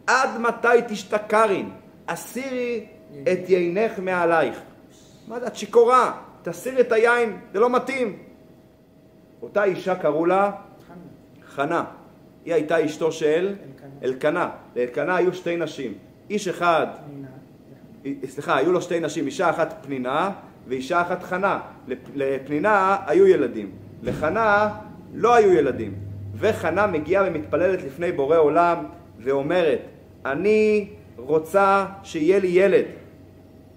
עד 0.07 0.40
מתי 0.40 0.79
תשתכרין? 0.88 1.70
הסירי 2.09 2.87
את 3.22 3.48
יינך 3.48 3.98
מעלייך. 3.98 4.61
מה 5.29 5.40
זה, 5.40 5.46
את 5.46 5.57
שיכורה, 5.57 6.12
תסירי 6.42 6.81
את 6.81 6.92
היין, 6.92 7.38
זה 7.53 7.61
לא 7.61 7.70
מתאים. 7.70 8.18
אותה 9.42 9.64
אישה 9.64 9.94
קראו 9.94 10.27
לה 10.27 10.51
חנה. 11.49 11.85
היא 12.45 12.55
הייתה 12.55 12.85
אשתו 12.85 13.13
של 13.13 13.55
אלקנה. 14.05 14.51
לאלקנה 14.77 15.17
היו 15.17 15.35
שתי 15.35 15.57
נשים. 15.57 15.95
איש 16.31 16.49
אחד, 16.49 16.87
סליחה, 18.25 18.57
היו 18.57 18.73
לו 18.73 18.83
שתי 18.83 19.01
נשים, 19.01 19.27
אישה 19.27 19.51
אחת 19.51 19.75
פנינה 19.87 20.31
ואישה 20.69 21.03
אחת 21.03 21.23
חנה. 21.23 21.61
לפנינה 22.15 22.97
היו 23.07 23.27
ילדים, 23.27 23.71
לחנה 24.03 24.69
לא 25.15 25.35
היו 25.35 25.53
ילדים. 25.53 25.95
וחנה 26.35 26.87
מגיעה 26.87 27.25
ומתפללת 27.27 27.83
לפני 27.83 28.13
בורא 28.13 28.37
עולם 28.37 28.85
ואומרת, 29.19 29.81
אני 30.27 30.89
רוצה 31.17 31.87
שיהיה 32.03 32.39
לי 32.39 32.49
ילד. 32.49 32.85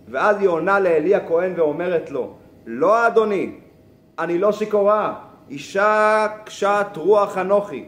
ואז 0.09 0.37
היא 0.39 0.47
עונה 0.47 0.79
לאלי 0.79 1.15
הכהן 1.15 1.53
ואומרת 1.55 2.11
לו, 2.11 2.33
לא 2.65 3.07
אדוני, 3.07 3.51
אני 4.19 4.37
לא 4.37 4.51
שיכורה, 4.51 5.19
אישה 5.51 6.27
קשת 6.45 6.87
רוח 6.95 7.37
אנוכי, 7.37 7.85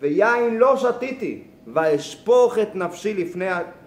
ויין 0.00 0.56
לא 0.56 0.76
שתיתי, 0.76 1.42
ואשפוך 1.66 2.58
את 2.58 2.74
נפשי 2.74 3.14
לפני, 3.14 3.46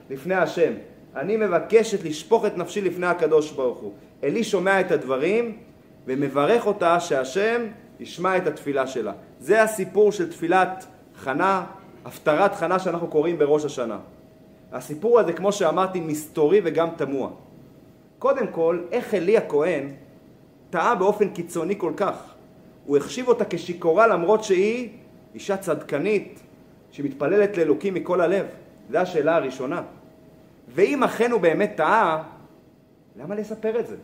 לפני 0.09 0.35
השם. 0.35 0.73
אני 1.15 1.37
מבקשת 1.37 2.03
לשפוך 2.03 2.45
את 2.45 2.57
נפשי 2.57 2.81
לפני 2.81 3.07
הקדוש 3.07 3.51
ברוך 3.51 3.77
הוא. 3.77 3.93
אלי 4.23 4.43
שומע 4.43 4.79
את 4.79 4.91
הדברים 4.91 5.57
ומברך 6.07 6.67
אותה 6.67 6.99
שהשם 6.99 7.61
ישמע 7.99 8.37
את 8.37 8.47
התפילה 8.47 8.87
שלה. 8.87 9.13
זה 9.39 9.63
הסיפור 9.63 10.11
של 10.11 10.31
תפילת 10.31 10.85
חנה, 11.15 11.65
הפטרת 12.05 12.55
חנה 12.55 12.79
שאנחנו 12.79 13.07
קוראים 13.07 13.37
בראש 13.37 13.65
השנה. 13.65 13.99
הסיפור 14.71 15.19
הזה, 15.19 15.33
כמו 15.33 15.51
שאמרתי, 15.51 15.99
מסתורי 15.99 16.61
וגם 16.63 16.87
תמוה. 16.95 17.29
קודם 18.19 18.47
כל, 18.47 18.79
איך 18.91 19.13
אלי 19.13 19.37
הכהן 19.37 19.89
טעה 20.69 20.95
באופן 20.95 21.29
קיצוני 21.29 21.75
כל 21.77 21.93
כך. 21.95 22.30
הוא 22.85 22.97
החשיב 22.97 23.27
אותה 23.27 23.45
כשיכורה 23.49 24.07
למרות 24.07 24.43
שהיא 24.43 24.89
אישה 25.33 25.57
צדקנית 25.57 26.39
שמתפללת 26.91 27.57
לאלוקים 27.57 27.93
מכל 27.93 28.21
הלב. 28.21 28.45
זו 28.91 28.97
השאלה 28.97 29.35
הראשונה. 29.35 29.81
ואם 30.67 31.03
אכן 31.03 31.31
הוא 31.31 31.41
באמת 31.41 31.73
טעה, 31.75 32.23
למה 33.15 33.35
לספר 33.35 33.79
את 33.79 33.87
זה? 33.87 33.95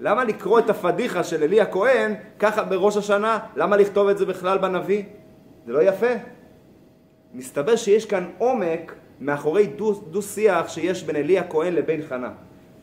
למה 0.00 0.24
לקרוא 0.24 0.58
את 0.58 0.70
הפדיחה 0.70 1.24
של 1.24 1.42
אלי 1.42 1.60
הכהן 1.60 2.14
ככה 2.38 2.62
בראש 2.62 2.96
השנה? 2.96 3.38
למה 3.56 3.76
לכתוב 3.76 4.08
את 4.08 4.18
זה 4.18 4.26
בכלל 4.26 4.58
בנביא? 4.58 5.02
זה 5.66 5.72
לא 5.72 5.82
יפה. 5.82 6.12
מסתבר 7.34 7.76
שיש 7.76 8.06
כאן 8.06 8.30
עומק 8.38 8.94
מאחורי 9.20 9.66
דו-שיח 10.10 10.68
שיש 10.68 11.02
בין 11.02 11.16
אלי 11.16 11.38
הכהן 11.38 11.72
לבין 11.72 12.02
חנה. 12.08 12.30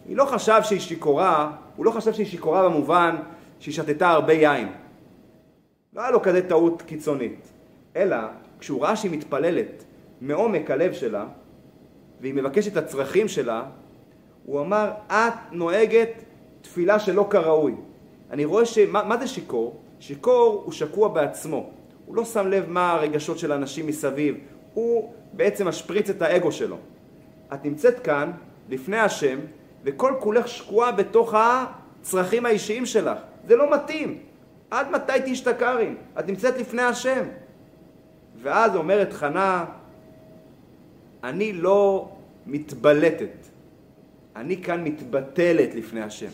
היא 0.07 0.17
לא 0.17 0.25
חשב 0.25 0.59
שהיא 0.63 0.79
שיכורה, 0.79 1.51
הוא 1.75 1.85
לא 1.85 1.91
חשב 1.91 2.13
שהיא 2.13 2.25
שיכורה 2.25 2.63
במובן 2.63 3.15
שהיא 3.59 3.73
שתתה 3.73 4.09
הרבה 4.09 4.33
יין. 4.33 4.67
לא 5.95 6.01
היה 6.01 6.11
לו 6.11 6.21
כזה 6.21 6.49
טעות 6.49 6.81
קיצונית. 6.81 7.51
אלא, 7.95 8.17
כשהוא 8.59 8.81
ראה 8.81 8.95
שהיא 8.95 9.11
מתפללת 9.11 9.83
מעומק 10.21 10.71
הלב 10.71 10.93
שלה, 10.93 11.25
והיא 12.21 12.33
מבקשת 12.33 12.71
את 12.71 12.77
הצרכים 12.77 13.27
שלה, 13.27 13.63
הוא 14.45 14.61
אמר, 14.61 14.91
את 15.07 15.33
נוהגת 15.51 16.09
תפילה 16.61 16.99
שלא 16.99 17.27
כראוי. 17.29 17.75
אני 18.31 18.45
רואה 18.45 18.65
ש... 18.65 18.77
מה, 18.77 19.03
מה 19.03 19.17
זה 19.17 19.27
שיכור? 19.27 19.79
שיכור 19.99 20.61
הוא 20.65 20.73
שקוע 20.73 21.07
בעצמו. 21.07 21.69
הוא 22.05 22.15
לא 22.15 22.25
שם 22.25 22.47
לב 22.47 22.69
מה 22.69 22.91
הרגשות 22.91 23.39
של 23.39 23.51
אנשים 23.51 23.87
מסביב. 23.87 24.35
הוא 24.73 25.13
בעצם 25.33 25.67
משפריץ 25.67 26.09
את 26.09 26.21
האגו 26.21 26.51
שלו. 26.51 26.77
את 27.53 27.65
נמצאת 27.65 27.99
כאן, 27.99 28.31
לפני 28.69 28.99
השם, 28.99 29.39
וכל 29.83 30.13
כולך 30.19 30.47
שקועה 30.47 30.91
בתוך 30.91 31.33
הצרכים 31.37 32.45
האישיים 32.45 32.85
שלך. 32.85 33.17
זה 33.47 33.55
לא 33.55 33.73
מתאים. 33.73 34.19
עד 34.75 34.91
מתי 34.91 35.13
תשתכרי? 35.25 35.93
את 36.19 36.27
נמצאת 36.27 36.57
לפני 36.57 36.81
השם. 36.81 37.23
ואז 38.41 38.75
אומרת 38.75 39.13
חנה, 39.13 39.65
אני 41.23 41.53
לא 41.53 42.09
מתבלטת, 42.45 43.47
אני 44.35 44.63
כאן 44.63 44.83
מתבטלת 44.83 45.75
לפני 45.75 46.01
השם. 46.01 46.29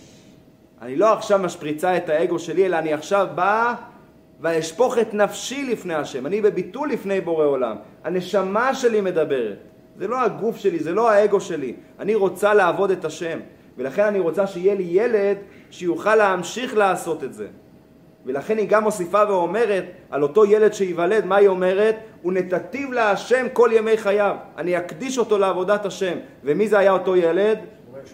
אני 0.81 0.95
לא 0.95 1.13
עכשיו 1.13 1.39
משפריצה 1.39 1.97
את 1.97 2.09
האגו 2.09 2.39
שלי, 2.39 2.65
אלא 2.65 2.77
אני 2.77 2.93
עכשיו 2.93 3.27
באה 3.35 3.75
ואשפוך 4.41 4.97
את 4.97 5.13
נפשי 5.13 5.63
לפני 5.63 5.93
השם. 5.93 6.25
אני 6.25 6.41
בביטול 6.41 6.89
לפני 6.89 7.21
בורא 7.21 7.45
עולם. 7.45 7.75
הנשמה 8.03 8.75
שלי 8.75 9.01
מדברת. 9.01 9.57
זה 9.97 10.07
לא 10.07 10.21
הגוף 10.21 10.57
שלי, 10.57 10.79
זה 10.79 10.91
לא 10.91 11.09
האגו 11.09 11.41
שלי. 11.41 11.73
אני 11.99 12.15
רוצה 12.15 12.53
לעבוד 12.53 12.91
את 12.91 13.05
השם. 13.05 13.39
ולכן 13.77 14.03
אני 14.03 14.19
רוצה 14.19 14.47
שיהיה 14.47 14.75
לי 14.75 14.87
ילד 14.87 15.37
שיוכל 15.71 16.15
להמשיך 16.15 16.77
לעשות 16.77 17.23
את 17.23 17.33
זה. 17.33 17.47
ולכן 18.25 18.57
היא 18.57 18.67
גם 18.69 18.83
מוסיפה 18.83 19.23
ואומרת 19.29 19.85
על 20.09 20.23
אותו 20.23 20.45
ילד 20.45 20.73
שייוולד, 20.73 21.25
מה 21.25 21.35
היא 21.35 21.47
אומרת? 21.47 21.95
ונתתיו 22.25 22.91
להשם 22.91 23.45
כל 23.53 23.69
ימי 23.73 23.97
חייו. 23.97 24.35
אני 24.57 24.77
אקדיש 24.77 25.17
אותו 25.17 25.37
לעבודת 25.37 25.85
השם. 25.85 26.17
ומי 26.43 26.67
זה 26.67 26.79
היה 26.79 26.91
אותו 26.91 27.15
ילד? 27.15 27.59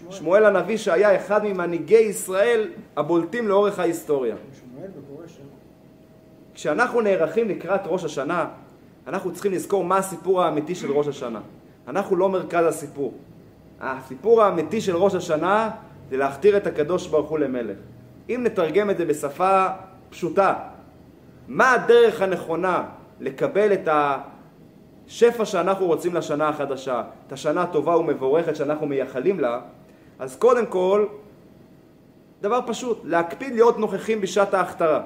שמואל 0.10 0.46
הנביא 0.46 0.78
שהיה 0.78 1.16
אחד 1.16 1.46
ממנהיגי 1.46 1.98
ישראל 1.98 2.70
הבולטים 2.98 3.48
לאורך 3.48 3.80
ההיסטוריה. 3.80 4.36
שמואל 4.60 4.88
כשאנחנו 6.54 7.02
נערכים 7.02 7.50
לקראת 7.50 7.82
ראש 7.86 8.04
השנה, 8.04 8.46
אנחנו 9.08 9.34
צריכים 9.34 9.52
לזכור 9.52 9.84
מה 9.84 9.98
הסיפור 9.98 10.44
האמיתי 10.44 10.76
של 10.76 10.92
ראש 10.92 11.08
השנה. 11.08 11.40
אנחנו 11.88 12.16
לא 12.16 12.30
מרכז 12.30 12.66
הסיפור. 12.66 13.14
הסיפור 13.82 14.44
האמיתי 14.44 14.82
של 14.82 14.96
ראש 14.96 15.16
השנה 15.16 15.70
זה 16.10 16.18
להכתיר 16.18 16.58
את 16.58 16.68
הקדוש 16.68 17.08
ברוך 17.08 17.30
הוא 17.30 17.40
למלך. 17.40 17.78
אם 18.30 18.42
נתרגם 18.44 18.90
את 18.90 18.98
זה 18.98 19.06
בשפה 19.06 19.68
פשוטה, 20.10 20.54
מה 21.48 21.72
הדרך 21.72 22.22
הנכונה 22.22 22.84
לקבל 23.20 23.74
את 23.74 23.88
השפע 23.92 25.46
שאנחנו 25.46 25.86
רוצים 25.86 26.16
לשנה 26.16 26.50
החדשה, 26.50 27.04
את 27.28 27.32
השנה 27.32 27.62
הטובה 27.62 27.98
ומבורכת 27.98 28.56
שאנחנו 28.56 28.88
מייחלים 28.88 29.40
לה, 29.40 29.60
אז 30.20 30.36
קודם 30.36 30.66
כל, 30.66 31.06
דבר 32.42 32.60
פשוט, 32.68 33.02
להקפיד 33.04 33.54
להיות 33.54 33.80
נוכחים 33.80 34.22
בשעת 34.22 34.54
ההכתרה, 34.54 35.02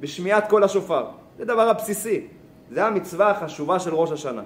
בשמיעת 0.00 0.48
קול 0.48 0.64
השופר. 0.64 1.04
זה 1.38 1.44
דבר 1.44 1.68
הבסיסי. 1.68 2.26
זה 2.70 2.86
המצווה 2.86 3.30
החשובה 3.30 3.78
של 3.78 3.94
ראש 3.94 4.12
השנה. 4.12 4.42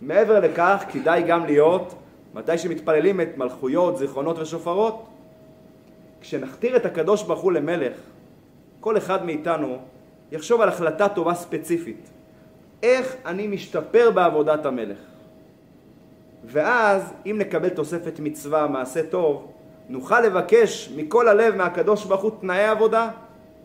מעבר 0.00 0.40
לכך, 0.40 0.84
כדאי 0.92 1.22
גם 1.22 1.44
להיות, 1.46 1.94
מתי 2.34 2.58
שמתפללים 2.58 3.20
את 3.20 3.28
מלכויות, 3.36 3.98
זיכרונות 3.98 4.38
ושופרות, 4.38 5.06
כשנכתיר 6.20 6.76
את 6.76 6.86
הקדוש 6.86 7.22
ברוך 7.22 7.40
הוא 7.40 7.52
למלך, 7.52 7.96
כל 8.86 8.96
אחד 8.96 9.24
מאיתנו 9.24 9.78
יחשוב 10.32 10.60
על 10.60 10.68
החלטה 10.68 11.08
טובה 11.08 11.34
ספציפית. 11.34 12.10
איך 12.82 13.16
אני 13.26 13.46
משתפר 13.46 14.10
בעבודת 14.10 14.66
המלך? 14.66 14.98
ואז, 16.44 17.12
אם 17.26 17.36
נקבל 17.38 17.68
תוספת 17.68 18.20
מצווה, 18.20 18.66
מעשה 18.66 19.02
טוב, 19.02 19.52
נוכל 19.88 20.20
לבקש 20.20 20.92
מכל 20.96 21.28
הלב 21.28 21.56
מהקדוש 21.56 22.04
ברוך 22.04 22.22
הוא 22.22 22.30
תנאי 22.40 22.64
עבודה. 22.64 23.08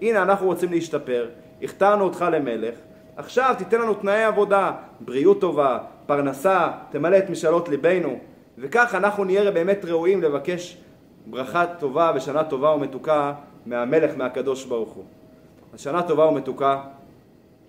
הנה, 0.02 0.22
אנחנו 0.22 0.46
רוצים 0.46 0.72
להשתפר, 0.72 1.30
הכתרנו 1.62 2.04
אותך 2.04 2.26
למלך, 2.32 2.76
עכשיו 3.18 3.56
תיתן 3.58 3.82
לנו 3.82 3.94
תנאי 3.94 4.24
עבודה, 4.24 4.72
בריאות 5.00 5.42
טובה, 5.42 5.78
פרנסה, 6.06 6.72
תמלא 6.92 7.18
את 7.18 7.30
משאלות 7.30 7.70
ליבנו, 7.70 8.20
וכך 8.58 8.96
אנחנו 8.96 9.24
נהיה 9.24 9.52
באמת 9.52 9.86
ראויים 9.86 10.22
לבקש 10.22 10.78
ברכה 11.26 11.66
טובה 11.80 12.12
ושנה 12.16 12.44
טובה 12.44 12.70
ומתוקה 12.70 13.34
מהמלך, 13.66 14.18
מהקדוש 14.18 14.66
ברוך 14.66 14.90
הוא. 14.90 15.04
אז 15.74 15.80
שנה 15.80 16.04
טובה 16.04 16.26
ומתוקה. 16.26 16.82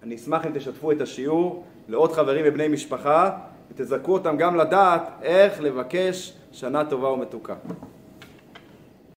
אני 0.03 0.15
אשמח 0.15 0.47
אם 0.47 0.51
תשתפו 0.55 0.93
את 0.93 1.01
השיעור 1.01 1.65
לעוד 1.89 2.13
חברים 2.13 2.45
ובני 2.49 2.69
משפחה 2.69 3.39
ותזכו 3.71 4.13
אותם 4.13 4.37
גם 4.37 4.57
לדעת 4.57 5.03
איך 5.23 5.61
לבקש 5.61 6.33
שנה 6.53 6.85
טובה 6.85 7.09
ומתוקה. 7.09 7.55